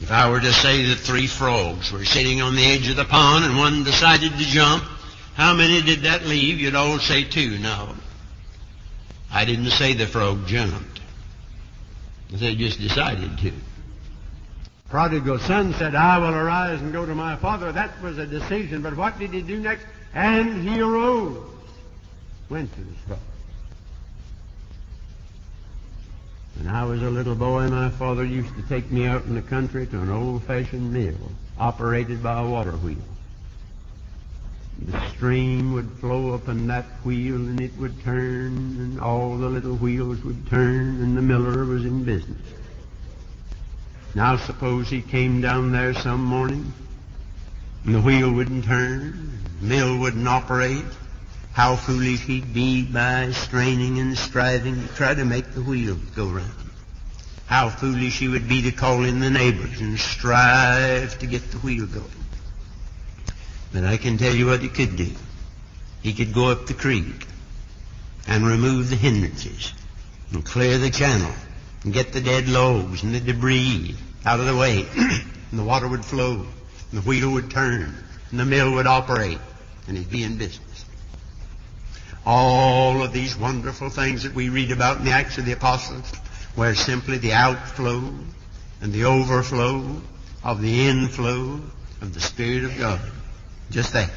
If 0.01 0.11
I 0.11 0.31
were 0.31 0.41
to 0.41 0.53
say 0.53 0.87
that 0.87 0.97
three 0.97 1.27
frogs 1.27 1.93
were 1.93 2.07
sitting 2.07 2.41
on 2.41 2.57
the 2.57 2.65
edge 2.65 2.89
of 2.89 2.97
the 2.97 3.05
pond 3.05 3.45
and 3.45 3.59
one 3.59 3.85
decided 3.85 4.33
to 4.33 4.45
jump, 4.45 4.83
how 5.35 5.55
many 5.55 5.83
did 5.83 6.01
that 6.01 6.25
leave? 6.25 6.59
You'd 6.59 6.75
all 6.75 6.99
say 6.99 7.25
two. 7.25 7.59
No. 7.59 7.95
I 9.31 9.45
didn't 9.45 9.71
say 9.71 9.93
the 9.93 10.07
frog 10.07 10.47
jumped. 10.47 11.01
They 12.31 12.55
just 12.55 12.81
decided 12.81 13.39
to. 13.39 13.53
Prodigal 14.91 15.39
son 15.39 15.73
said, 15.75 15.95
I 15.95 16.19
will 16.19 16.35
arise 16.35 16.81
and 16.81 16.93
go 16.93 17.07
to 17.07 17.15
my 17.15 17.37
father. 17.37 17.71
That 17.71 18.03
was 18.03 18.19
a 18.19 18.27
decision. 18.27 18.83
But 18.83 18.97
what 18.97 19.19
did 19.21 19.31
he 19.31 19.41
do 19.41 19.61
next? 19.61 19.87
And 20.15 20.69
he 20.69 20.81
arose. 20.81 21.39
Went 22.49 22.73
to 22.73 22.81
his 22.81 22.99
father. 23.07 23.21
When 26.57 26.67
I 26.67 26.85
was 26.85 27.03
a 27.03 27.09
little 27.09 27.37
boy, 27.37 27.69
my 27.69 27.91
father 27.91 28.25
used 28.25 28.55
to 28.57 28.63
take 28.63 28.91
me 28.91 29.07
out 29.07 29.25
in 29.27 29.37
the 29.37 29.43
country 29.43 29.87
to 29.87 30.01
an 30.01 30.11
old-fashioned 30.11 30.93
mill 30.93 31.15
operated 31.57 32.21
by 32.21 32.43
a 32.43 32.49
water 32.49 32.73
wheel. 32.73 32.99
The 34.87 35.09
stream 35.11 35.73
would 35.75 35.91
flow 36.01 36.35
up 36.35 36.49
in 36.49 36.67
that 36.67 36.87
wheel 37.05 37.37
and 37.37 37.61
it 37.61 37.77
would 37.79 38.03
turn 38.03 38.57
and 38.57 39.01
all 39.01 39.37
the 39.37 39.49
little 39.49 39.77
wheels 39.77 40.25
would 40.25 40.49
turn 40.49 41.01
and 41.01 41.17
the 41.17 41.23
miller 41.23 41.65
was 41.65 41.85
in 41.85 42.03
business. 42.03 42.41
Now 44.15 44.37
suppose 44.37 44.89
he 44.89 45.03
came 45.03 45.41
down 45.41 45.71
there 45.71 45.95
some 45.95 46.25
morning 46.25 46.73
and 47.85 47.95
the 47.95 48.01
wheel 48.01 48.33
wouldn't 48.33 48.65
turn, 48.65 49.39
mill 49.61 49.99
wouldn't 49.99 50.27
operate. 50.27 50.85
How 51.53 51.77
foolish 51.77 52.21
he'd 52.21 52.53
be 52.53 52.83
by 52.83 53.31
straining 53.33 53.99
and 53.99 54.17
striving 54.17 54.87
to 54.87 54.95
try 54.95 55.15
to 55.15 55.25
make 55.25 55.53
the 55.53 55.63
wheel 55.63 55.97
go 56.15 56.27
round. 56.27 56.53
How 57.47 57.69
foolish 57.69 58.19
he 58.19 58.29
would 58.29 58.49
be 58.49 58.63
to 58.63 58.73
call 58.73 59.05
in 59.05 59.21
the 59.21 59.31
neighbors 59.31 59.81
and 59.81 59.99
strive 59.99 61.19
to 61.19 61.27
get 61.27 61.51
the 61.51 61.59
wheel 61.59 61.87
going. 61.87 62.25
But 63.73 63.85
I 63.85 63.97
can 63.97 64.19
tell 64.19 64.35
you 64.35 64.47
what 64.47 64.61
he 64.61 64.69
could 64.69 64.97
do. 64.97 65.11
He 66.03 66.15
could 66.15 66.33
go 66.33 66.51
up 66.51 66.67
the 66.67 66.75
creek 66.75 67.27
and 68.27 68.47
remove 68.47 68.91
the 68.91 68.97
hindrances 68.97 69.73
and 70.33 70.45
clear 70.45 70.79
the 70.79 70.91
channel 70.91 71.33
and 71.83 71.93
get 71.93 72.13
the 72.13 72.21
dead 72.21 72.49
logs 72.49 73.03
and 73.03 73.15
the 73.15 73.21
debris 73.21 73.97
out 74.25 74.41
of 74.41 74.47
the 74.47 74.57
way. 74.57 74.87
and 74.97 75.59
the 75.59 75.65
water 75.65 75.89
would 75.89 76.05
flow 76.05 76.47
and 76.91 77.01
the 77.01 77.07
wheel 77.07 77.33
would 77.33 77.51
turn 77.51 77.95
and 78.31 78.41
the 78.41 78.45
mill 78.45 78.73
would 78.73 78.87
operate 78.87 79.39
and 79.89 79.97
he'd 79.97 80.11
be 80.11 80.23
in 80.23 80.37
business. 80.37 80.85
All 82.27 83.03
of 83.03 83.13
these 83.13 83.37
wonderful 83.37 83.91
things 83.91 84.25
that 84.25 84.35
we 84.35 84.51
read 84.51 84.71
about 84.71 84.99
in 84.99 85.05
the 85.05 85.11
Acts 85.11 85.39
of 85.39 85.47
the 85.47 85.53
Apostles 85.53 86.13
were 86.57 86.75
simply 86.75 87.19
the 87.19 87.33
outflow 87.33 88.03
and 88.81 88.93
the 88.93 89.05
overflow 89.05 90.01
of 90.45 90.61
the 90.61 90.89
inflow 90.89 91.61
of 92.01 92.15
the 92.15 92.21
Spirit 92.21 92.65
of 92.65 92.79
God. 92.79 93.01
Just 93.71 93.93
that. 93.93 94.11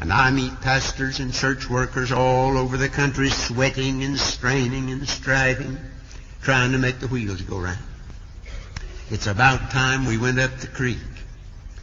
And 0.00 0.12
I 0.12 0.30
meet 0.30 0.60
pastors 0.60 1.18
and 1.18 1.32
church 1.32 1.68
workers 1.68 2.12
all 2.12 2.56
over 2.56 2.76
the 2.76 2.88
country 2.88 3.30
sweating 3.30 4.04
and 4.04 4.18
straining 4.18 4.90
and 4.90 5.08
striving, 5.08 5.78
trying 6.42 6.72
to 6.72 6.78
make 6.78 7.00
the 7.00 7.08
wheels 7.08 7.42
go 7.42 7.58
round. 7.58 7.78
It's 9.10 9.26
about 9.26 9.70
time 9.70 10.06
we 10.06 10.18
went 10.18 10.38
up 10.38 10.56
the 10.58 10.66
creek 10.66 10.98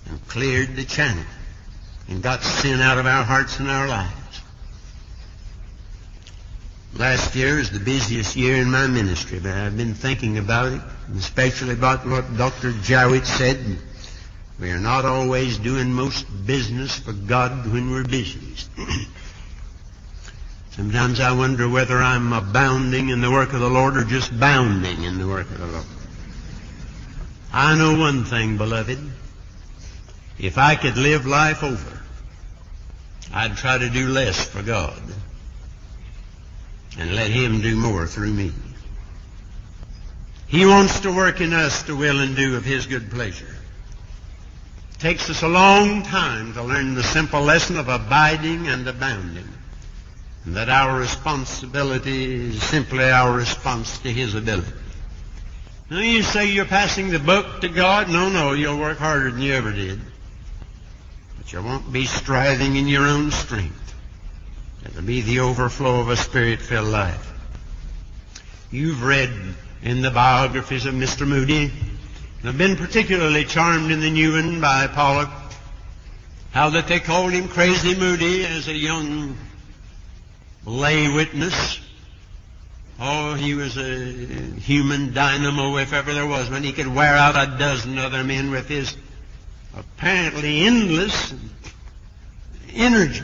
and 0.07 0.27
cleared 0.27 0.75
the 0.75 0.85
channel 0.85 1.23
and 2.07 2.21
got 2.21 2.43
sin 2.43 2.81
out 2.81 2.97
of 2.97 3.05
our 3.05 3.23
hearts 3.23 3.59
and 3.59 3.69
our 3.69 3.87
lives. 3.87 4.41
Last 6.97 7.35
year 7.35 7.59
is 7.59 7.71
the 7.71 7.79
busiest 7.79 8.35
year 8.35 8.55
in 8.55 8.71
my 8.71 8.87
ministry, 8.87 9.39
but 9.39 9.51
I've 9.51 9.75
been 9.75 9.95
thinking 9.95 10.37
about 10.37 10.71
it, 10.71 10.81
especially 11.17 11.73
about 11.73 12.07
what 12.07 12.37
Dr. 12.37 12.71
Jowett 12.71 13.25
said. 13.25 13.79
We 14.59 14.71
are 14.71 14.79
not 14.79 15.03
always 15.03 15.57
doing 15.57 15.91
most 15.91 16.25
business 16.45 16.97
for 16.97 17.11
God 17.11 17.69
when 17.73 17.91
we're 17.91 18.05
busy. 18.05 18.39
Sometimes 20.75 21.21
I 21.21 21.31
wonder 21.31 21.69
whether 21.69 21.97
I'm 21.99 22.33
abounding 22.33 23.07
in 23.07 23.21
the 23.21 23.31
work 23.31 23.53
of 23.53 23.61
the 23.61 23.69
Lord 23.69 23.95
or 23.95 24.03
just 24.03 24.37
bounding 24.37 25.03
in 25.03 25.17
the 25.17 25.25
work 25.25 25.49
of 25.49 25.57
the 25.57 25.67
Lord. 25.67 25.85
I 27.53 27.77
know 27.77 27.97
one 27.97 28.25
thing, 28.25 28.57
beloved. 28.57 28.99
If 30.37 30.57
I 30.57 30.75
could 30.75 30.97
live 30.97 31.25
life 31.25 31.63
over, 31.63 32.01
I'd 33.33 33.55
try 33.55 33.77
to 33.77 33.89
do 33.89 34.09
less 34.09 34.45
for 34.49 34.61
God 34.61 35.01
and 36.99 37.15
let 37.15 37.31
Him 37.31 37.61
do 37.61 37.77
more 37.77 38.05
through 38.05 38.33
me. 38.33 38.51
He 40.47 40.65
wants 40.65 40.99
to 41.01 41.15
work 41.15 41.39
in 41.39 41.53
us 41.53 41.83
to 41.83 41.95
will 41.95 42.19
and 42.19 42.35
do 42.35 42.57
of 42.57 42.65
His 42.65 42.85
good 42.85 43.09
pleasure. 43.11 43.55
It 44.91 44.99
takes 44.99 45.29
us 45.29 45.41
a 45.41 45.47
long 45.47 46.03
time 46.03 46.53
to 46.55 46.63
learn 46.63 46.95
the 46.95 47.03
simple 47.03 47.43
lesson 47.43 47.77
of 47.77 47.87
abiding 47.87 48.67
and 48.67 48.85
abounding. 48.85 49.54
And 50.45 50.55
that 50.55 50.69
our 50.69 50.99
responsibility 50.99 52.49
is 52.49 52.61
simply 52.61 53.03
our 53.03 53.35
response 53.35 53.97
to 53.99 54.11
His 54.11 54.35
ability. 54.35 54.71
Now 55.89 55.99
you 55.99 56.23
say 56.23 56.51
you're 56.51 56.65
passing 56.65 57.09
the 57.09 57.19
buck 57.19 57.61
to 57.61 57.67
God. 57.67 58.09
No, 58.09 58.29
no, 58.29 58.53
you'll 58.53 58.79
work 58.79 58.97
harder 58.97 59.31
than 59.31 59.41
you 59.41 59.53
ever 59.53 59.71
did. 59.71 59.99
But 61.37 61.51
you 61.51 61.61
won't 61.61 61.91
be 61.91 62.05
striving 62.05 62.75
in 62.75 62.87
your 62.87 63.05
own 63.05 63.31
strength. 63.31 63.93
It'll 64.85 65.01
be 65.01 65.21
the 65.21 65.39
overflow 65.39 65.99
of 65.99 66.09
a 66.09 66.15
spirit-filled 66.15 66.87
life. 66.87 67.31
You've 68.71 69.03
read 69.03 69.31
in 69.81 70.01
the 70.01 70.11
biographies 70.11 70.85
of 70.85 70.93
Mr. 70.93 71.27
Moody, 71.27 71.65
and 71.65 72.43
have 72.43 72.57
been 72.57 72.75
particularly 72.75 73.45
charmed 73.45 73.91
in 73.91 73.99
the 73.99 74.09
new 74.09 74.33
one 74.33 74.61
by 74.61 74.87
Pollock, 74.87 75.29
how 76.51 76.69
that 76.71 76.87
they 76.87 76.99
called 76.99 77.31
him 77.31 77.47
Crazy 77.47 77.95
Moody 77.95 78.45
as 78.45 78.67
a 78.67 78.73
young 78.73 79.37
lay 80.65 81.07
witness. 81.09 81.79
Oh, 82.99 83.33
he 83.33 83.53
was 83.53 83.77
a 83.77 84.11
human 84.59 85.13
dynamo 85.13 85.77
if 85.77 85.93
ever 85.93 86.13
there 86.13 86.27
was 86.27 86.49
one. 86.49 86.63
He 86.63 86.71
could 86.71 86.87
wear 86.87 87.15
out 87.15 87.35
a 87.35 87.57
dozen 87.57 87.97
other 87.97 88.23
men 88.23 88.51
with 88.51 88.67
his 88.67 88.95
apparently 89.75 90.61
endless 90.61 91.33
energy. 92.73 93.23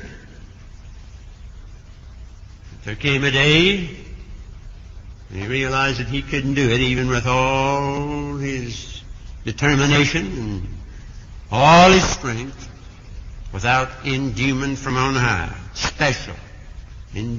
There 2.83 2.95
came 2.95 3.23
a 3.23 3.31
day 3.31 3.87
when 5.29 5.41
he 5.41 5.47
realized 5.47 5.99
that 5.99 6.07
he 6.07 6.21
couldn't 6.21 6.55
do 6.55 6.69
it 6.69 6.81
even 6.81 7.07
with 7.07 7.25
all 7.27 8.35
his 8.37 9.01
determination 9.45 10.25
and 10.25 10.67
all 11.51 11.91
his 11.91 12.03
strength 12.03 12.69
without 13.53 13.89
endowment 14.05 14.77
from 14.77 14.97
on 14.97 15.15
high. 15.15 15.55
Special 15.73 16.35
And 17.13 17.37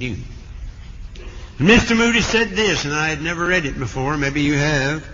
Mr. 1.57 1.97
Moody 1.97 2.21
said 2.21 2.49
this, 2.49 2.85
and 2.85 2.93
I 2.93 3.09
had 3.09 3.21
never 3.21 3.45
read 3.45 3.65
it 3.65 3.77
before. 3.77 4.17
Maybe 4.17 4.41
you 4.41 4.55
have. 4.55 5.07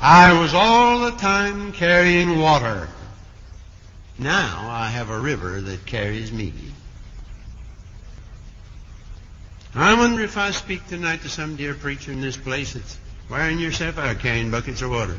I 0.00 0.38
was 0.38 0.52
all 0.54 1.00
the 1.00 1.12
time 1.12 1.72
carrying 1.72 2.38
water. 2.38 2.88
Now 4.18 4.68
I 4.70 4.88
have 4.88 5.10
a 5.10 5.18
river 5.18 5.60
that 5.60 5.86
carries 5.86 6.32
me. 6.32 6.52
I 9.74 9.94
wonder 9.94 10.22
if 10.22 10.38
I 10.38 10.52
speak 10.52 10.86
tonight 10.86 11.22
to 11.22 11.28
some 11.28 11.56
dear 11.56 11.74
preacher 11.74 12.10
in 12.12 12.22
this 12.22 12.36
place 12.36 12.72
that's 12.72 12.98
wearing 13.28 13.58
yourself 13.58 13.98
out 13.98 14.20
carrying 14.20 14.50
buckets 14.50 14.80
of 14.80 14.90
water. 14.90 15.18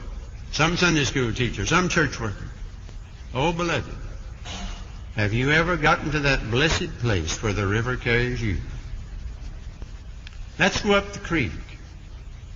Some 0.51 0.77
Sunday 0.77 1.03
school 1.03 1.31
teacher, 1.31 1.65
some 1.65 1.89
church 1.89 2.19
worker. 2.19 2.49
Oh, 3.35 3.51
beloved, 3.53 3.95
Have 5.17 5.33
you 5.33 5.51
ever 5.51 5.77
gotten 5.77 6.11
to 6.11 6.19
that 6.19 6.51
blessed 6.51 6.99
place 6.99 7.41
where 7.41 7.51
the 7.51 7.65
river 7.65 7.97
carries 7.97 8.39
you? 8.39 8.57
Let's 10.59 10.81
go 10.81 10.93
up 10.93 11.11
the 11.11 11.19
creek. 11.19 11.51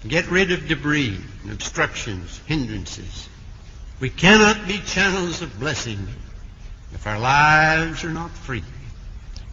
Get 0.07 0.29
rid 0.29 0.51
of 0.51 0.67
debris 0.67 1.17
obstructions, 1.49 2.39
hindrances. 2.45 3.27
We 3.99 4.11
cannot 4.11 4.67
be 4.67 4.77
channels 4.77 5.41
of 5.41 5.59
blessing 5.59 6.07
if 6.93 7.07
our 7.07 7.17
lives 7.17 8.03
are 8.03 8.13
not 8.13 8.29
free 8.29 8.63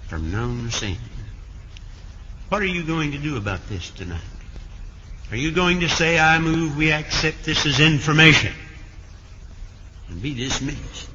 from 0.08 0.30
known 0.30 0.70
sin. 0.70 0.98
What 2.50 2.60
are 2.60 2.66
you 2.66 2.84
going 2.84 3.12
to 3.12 3.18
do 3.18 3.38
about 3.38 3.70
this 3.70 3.88
tonight? 3.88 4.20
Are 5.30 5.36
you 5.36 5.50
going 5.52 5.80
to 5.80 5.88
say, 5.88 6.18
I 6.18 6.38
move, 6.40 6.76
we 6.76 6.92
accept 6.92 7.44
this 7.44 7.64
as 7.64 7.80
information 7.80 8.52
and 10.10 10.20
be 10.20 10.34
dismissed? 10.34 11.08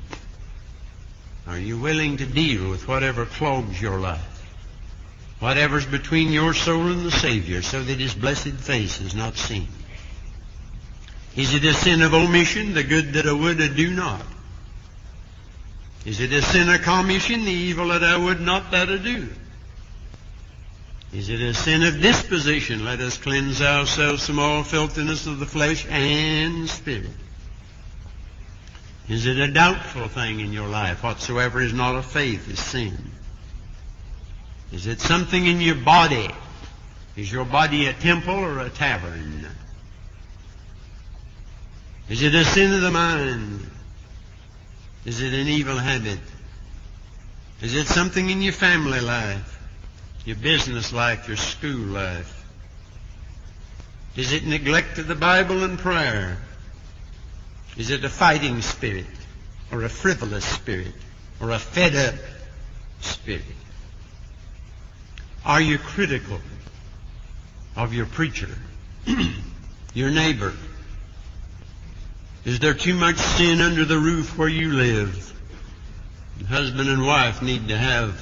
Are 1.48 1.60
you 1.60 1.78
willing 1.78 2.18
to 2.18 2.26
deal 2.26 2.70
with 2.70 2.88
whatever 2.88 3.26
clogs 3.26 3.82
your 3.82 4.00
life? 4.00 4.30
Whatever's 5.40 5.86
between 5.86 6.32
your 6.32 6.54
soul 6.54 6.88
and 6.88 7.06
the 7.06 7.12
Savior 7.12 7.62
so 7.62 7.84
that 7.84 8.00
His 8.00 8.14
blessed 8.14 8.54
face 8.54 9.02
is 9.02 9.14
not 9.14 9.36
seen? 9.36 9.68
Is 11.36 11.54
it 11.54 11.66
a 11.66 11.74
sin 11.74 12.02
of 12.02 12.14
omission, 12.14 12.74
the 12.74 12.84
good 12.84 13.14
that 13.14 13.28
I 13.28 13.34
would 13.34 13.62
I 13.62 13.68
do 13.68 13.92
not? 13.92 14.22
Is 16.06 16.20
it 16.20 16.32
a 16.32 16.42
sin 16.42 16.70
of 16.70 16.82
commission, 16.82 17.44
the 17.44 17.52
evil 17.52 17.88
that 17.90 18.04
I 18.04 18.16
would 18.16 18.40
not 18.40 18.72
that 18.72 18.90
I 18.90 18.98
do? 18.98 19.28
Is 21.14 21.30
it 21.30 21.42
a 21.42 21.54
sin 21.54 21.84
of 21.84 22.02
disposition? 22.02 22.84
Let 22.86 23.00
us 23.00 23.18
cleanse 23.18 23.62
ourselves 23.62 24.26
from 24.26 24.40
all 24.40 24.64
filthiness 24.64 25.28
of 25.28 25.40
the 25.40 25.46
flesh 25.46 25.86
and 25.90 26.70
spirit. 26.70 27.12
Is 29.10 29.26
it 29.26 29.38
a 29.38 29.48
doubtful 29.48 30.08
thing 30.08 30.40
in 30.40 30.54
your 30.54 30.68
life? 30.68 31.04
Whatsoever 31.04 31.62
is 31.62 31.74
not 31.74 31.96
of 31.96 32.06
faith 32.06 32.50
is 32.50 32.60
sin. 32.60 32.98
Is 34.72 34.88
it 34.88 35.02
something 35.02 35.46
in 35.46 35.60
your 35.60 35.76
body? 35.76 36.30
Is 37.16 37.32
your 37.32 37.46
body 37.46 37.88
a 37.88 37.94
temple 37.94 38.34
or 38.34 38.60
a 38.60 38.70
tavern? 38.70 39.46
Is 42.10 42.22
it 42.22 42.34
a 42.34 42.46
sin 42.46 42.74
of 42.74 42.82
the 42.82 42.92
mind? 42.92 43.70
Is 45.06 45.22
it 45.22 45.34
an 45.34 45.48
evil 45.48 45.78
habit? 45.78 46.20
Is 47.62 47.76
it 47.76 47.88
something 47.88 48.30
in 48.30 48.42
your 48.42 48.54
family 48.54 49.00
life, 49.00 49.62
your 50.26 50.38
business 50.38 50.92
life, 50.92 51.28
your 51.28 51.38
school 51.38 51.88
life? 51.88 52.46
Is 54.16 54.32
it 54.32 54.46
neglect 54.46 54.98
of 54.98 55.08
the 55.08 55.16
Bible 55.16 55.64
and 55.64 55.78
prayer? 55.78 56.38
Is 57.78 57.90
it 57.90 58.04
a 58.04 58.10
fighting 58.10 58.62
spirit 58.62 59.06
or 59.72 59.84
a 59.84 59.90
frivolous 59.90 60.46
spirit 60.46 60.94
or 61.40 61.52
a 61.52 61.60
fed 61.60 61.96
up 61.96 62.20
spirit? 63.02 63.44
Are 65.46 65.62
you 65.62 65.78
critical 65.78 66.40
of 67.76 67.94
your 67.94 68.06
preacher, 68.06 68.50
your 69.94 70.12
neighbor, 70.12 70.54
is 72.46 72.60
there 72.60 72.74
too 72.74 72.94
much 72.94 73.18
sin 73.18 73.62
under 73.62 73.86
the 73.86 73.98
roof 73.98 74.38
where 74.38 74.50
you 74.50 74.74
live? 74.74 75.30
husband 76.50 76.90
and 76.90 77.06
wife 77.06 77.42
need 77.42 77.70
to 77.70 77.78
have 77.78 78.22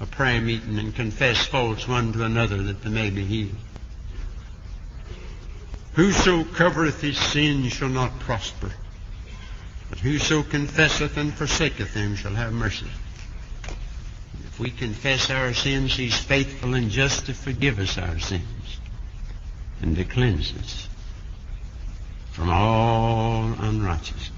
a 0.00 0.06
prayer 0.06 0.40
meeting 0.40 0.78
and 0.78 0.94
confess 0.94 1.44
faults 1.44 1.86
one 1.86 2.14
to 2.14 2.24
another 2.24 2.62
that 2.62 2.82
they 2.82 2.88
may 2.88 3.10
be 3.10 3.22
healed. 3.22 3.54
Whoso 5.92 6.44
covereth 6.44 7.02
his 7.02 7.18
sin 7.18 7.68
shall 7.68 7.90
not 7.90 8.18
prosper, 8.20 8.72
but 9.88 9.98
whoso 10.00 10.42
confesseth 10.42 11.16
and 11.16 11.32
forsaketh 11.32 11.94
them 11.94 12.14
shall 12.16 12.34
have 12.34 12.52
mercy. 12.52 12.86
If 14.44 14.60
we 14.60 14.70
confess 14.70 15.30
our 15.30 15.54
sins, 15.54 15.94
he's 15.94 16.18
faithful 16.18 16.74
and 16.74 16.90
just 16.90 17.26
to 17.26 17.34
forgive 17.34 17.78
us 17.78 17.96
our 17.96 18.18
sins 18.18 18.80
and 19.80 19.96
to 19.96 20.04
cleanse 20.04 20.52
us 20.56 20.88
from 22.32 22.50
all 22.50 23.54
unrighteousness. 23.60 24.32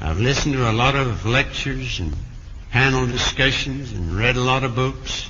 I've 0.00 0.20
listened 0.20 0.54
to 0.54 0.70
a 0.70 0.72
lot 0.72 0.96
of 0.96 1.26
lectures 1.26 2.00
and 2.00 2.14
panel 2.70 3.06
discussions 3.06 3.92
and 3.92 4.16
read 4.16 4.36
a 4.36 4.40
lot 4.40 4.64
of 4.64 4.74
books 4.74 5.28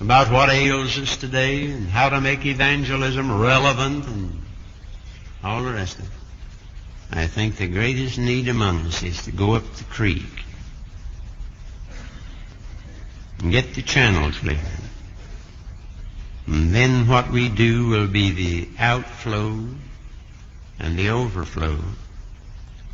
about 0.00 0.30
what 0.30 0.50
ails 0.50 0.98
us 0.98 1.16
today 1.16 1.70
and 1.70 1.88
how 1.88 2.10
to 2.10 2.20
make 2.20 2.44
evangelism 2.44 3.40
relevant 3.40 4.06
and 4.06 4.42
all 5.42 5.62
the 5.62 5.72
rest 5.72 5.98
of 5.98 6.04
it. 6.04 6.25
I 7.12 7.26
think 7.26 7.56
the 7.56 7.68
greatest 7.68 8.18
need 8.18 8.48
among 8.48 8.86
us 8.86 9.02
is 9.02 9.22
to 9.24 9.32
go 9.32 9.54
up 9.54 9.74
the 9.74 9.84
creek 9.84 10.44
and 13.38 13.52
get 13.52 13.74
the 13.74 13.82
channel 13.82 14.32
clear 14.32 14.58
and 16.46 16.72
then 16.72 17.08
what 17.08 17.30
we 17.30 17.48
do 17.48 17.88
will 17.88 18.06
be 18.06 18.30
the 18.30 18.68
outflow 18.78 19.66
and 20.78 20.98
the 20.98 21.08
overflow 21.08 21.78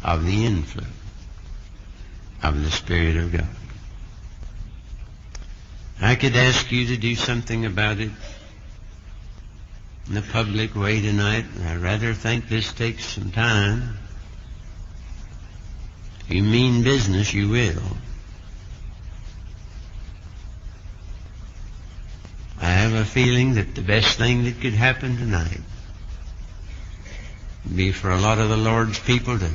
of 0.03 0.25
the 0.25 0.47
inflow 0.47 0.87
of 2.43 2.63
the 2.63 2.71
Spirit 2.71 3.17
of 3.17 3.33
God. 3.33 3.47
I 6.01 6.15
could 6.17 6.35
ask 6.35 6.73
you 6.73 6.87
to 6.89 6.97
do 6.97 7.15
something 7.15 7.67
about 7.67 8.01
it 8.01 8.11
in 10.09 10.17
a 10.17 10.23
public 10.23 10.75
way 10.75 11.01
tonight. 11.01 11.45
I 11.65 11.77
rather 11.77 12.15
think 12.15 12.49
this 12.49 12.73
takes 12.73 13.05
some 13.05 13.31
time. 13.31 13.99
You 16.33 16.43
mean 16.43 16.83
business, 16.83 17.35
you 17.35 17.51
will. 17.51 17.83
I 22.59 22.70
have 22.70 22.95
a 22.95 23.05
feeling 23.05 23.55
that 23.55 23.74
the 23.74 23.83
best 23.83 24.16
thing 24.16 24.45
that 24.45 24.59
could 24.62 24.72
happen 24.72 25.18
tonight 25.18 25.61
would 27.64 27.76
be 27.76 27.93
for 27.93 28.11
a 28.11 28.18
lot 28.18 28.39
of 28.39 28.49
the 28.49 28.57
Lord's 28.57 28.99
people 28.99 29.39
to 29.39 29.51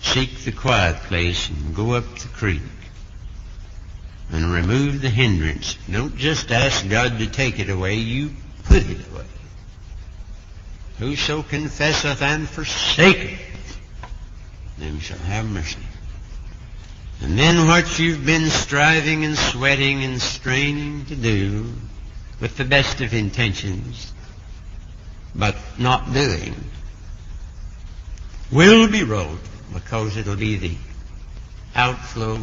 seek 0.00 0.38
the 0.44 0.52
quiet 0.52 0.96
place 1.02 1.50
and 1.50 1.76
go 1.76 1.92
up 1.92 2.18
the 2.18 2.28
creek 2.28 2.62
and 4.30 4.50
remove 4.50 5.02
the 5.02 5.10
hindrance. 5.10 5.76
Don't 5.90 6.16
just 6.16 6.50
ask 6.50 6.88
God 6.88 7.18
to 7.18 7.26
take 7.26 7.58
it 7.58 7.68
away, 7.68 7.96
you 7.96 8.30
put 8.64 8.88
it 8.88 9.06
away. 9.12 9.26
Whoso 10.98 11.42
confesseth 11.42 12.22
and 12.22 12.48
forsaketh, 12.48 13.38
them 14.78 14.98
shall 15.00 15.18
have 15.18 15.48
mercy. 15.48 15.78
And 17.22 17.38
then 17.38 17.66
what 17.66 17.98
you've 17.98 18.26
been 18.26 18.50
striving 18.50 19.24
and 19.24 19.38
sweating 19.38 20.04
and 20.04 20.20
straining 20.20 21.06
to 21.06 21.16
do, 21.16 21.72
with 22.40 22.56
the 22.56 22.64
best 22.64 23.00
of 23.00 23.14
intentions, 23.14 24.12
but 25.34 25.56
not 25.78 26.12
doing, 26.12 26.54
will 28.50 28.90
be 28.90 29.04
wrote 29.04 29.40
because 29.72 30.16
it'll 30.16 30.36
be 30.36 30.56
the 30.56 30.76
outflow 31.74 32.38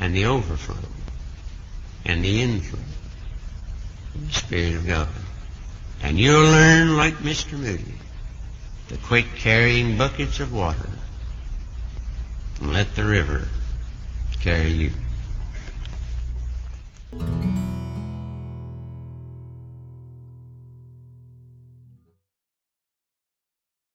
and 0.00 0.14
the 0.14 0.26
overflow 0.26 0.76
and 2.04 2.24
the 2.24 2.42
inflow 2.42 2.78
of 4.14 4.26
the 4.28 4.32
Spirit 4.32 4.74
of 4.74 4.86
God. 4.86 5.08
And 6.02 6.18
you'll 6.18 6.42
learn, 6.42 6.96
like 6.96 7.14
Mr. 7.14 7.58
Moody, 7.58 7.94
to 8.88 8.96
quit 8.98 9.26
carrying 9.34 9.98
buckets 9.98 10.40
of 10.40 10.52
water 10.52 10.88
and 12.60 12.72
let 12.72 12.94
the 12.94 13.04
river 13.04 13.48
carry 14.40 14.70
you. 14.70 14.90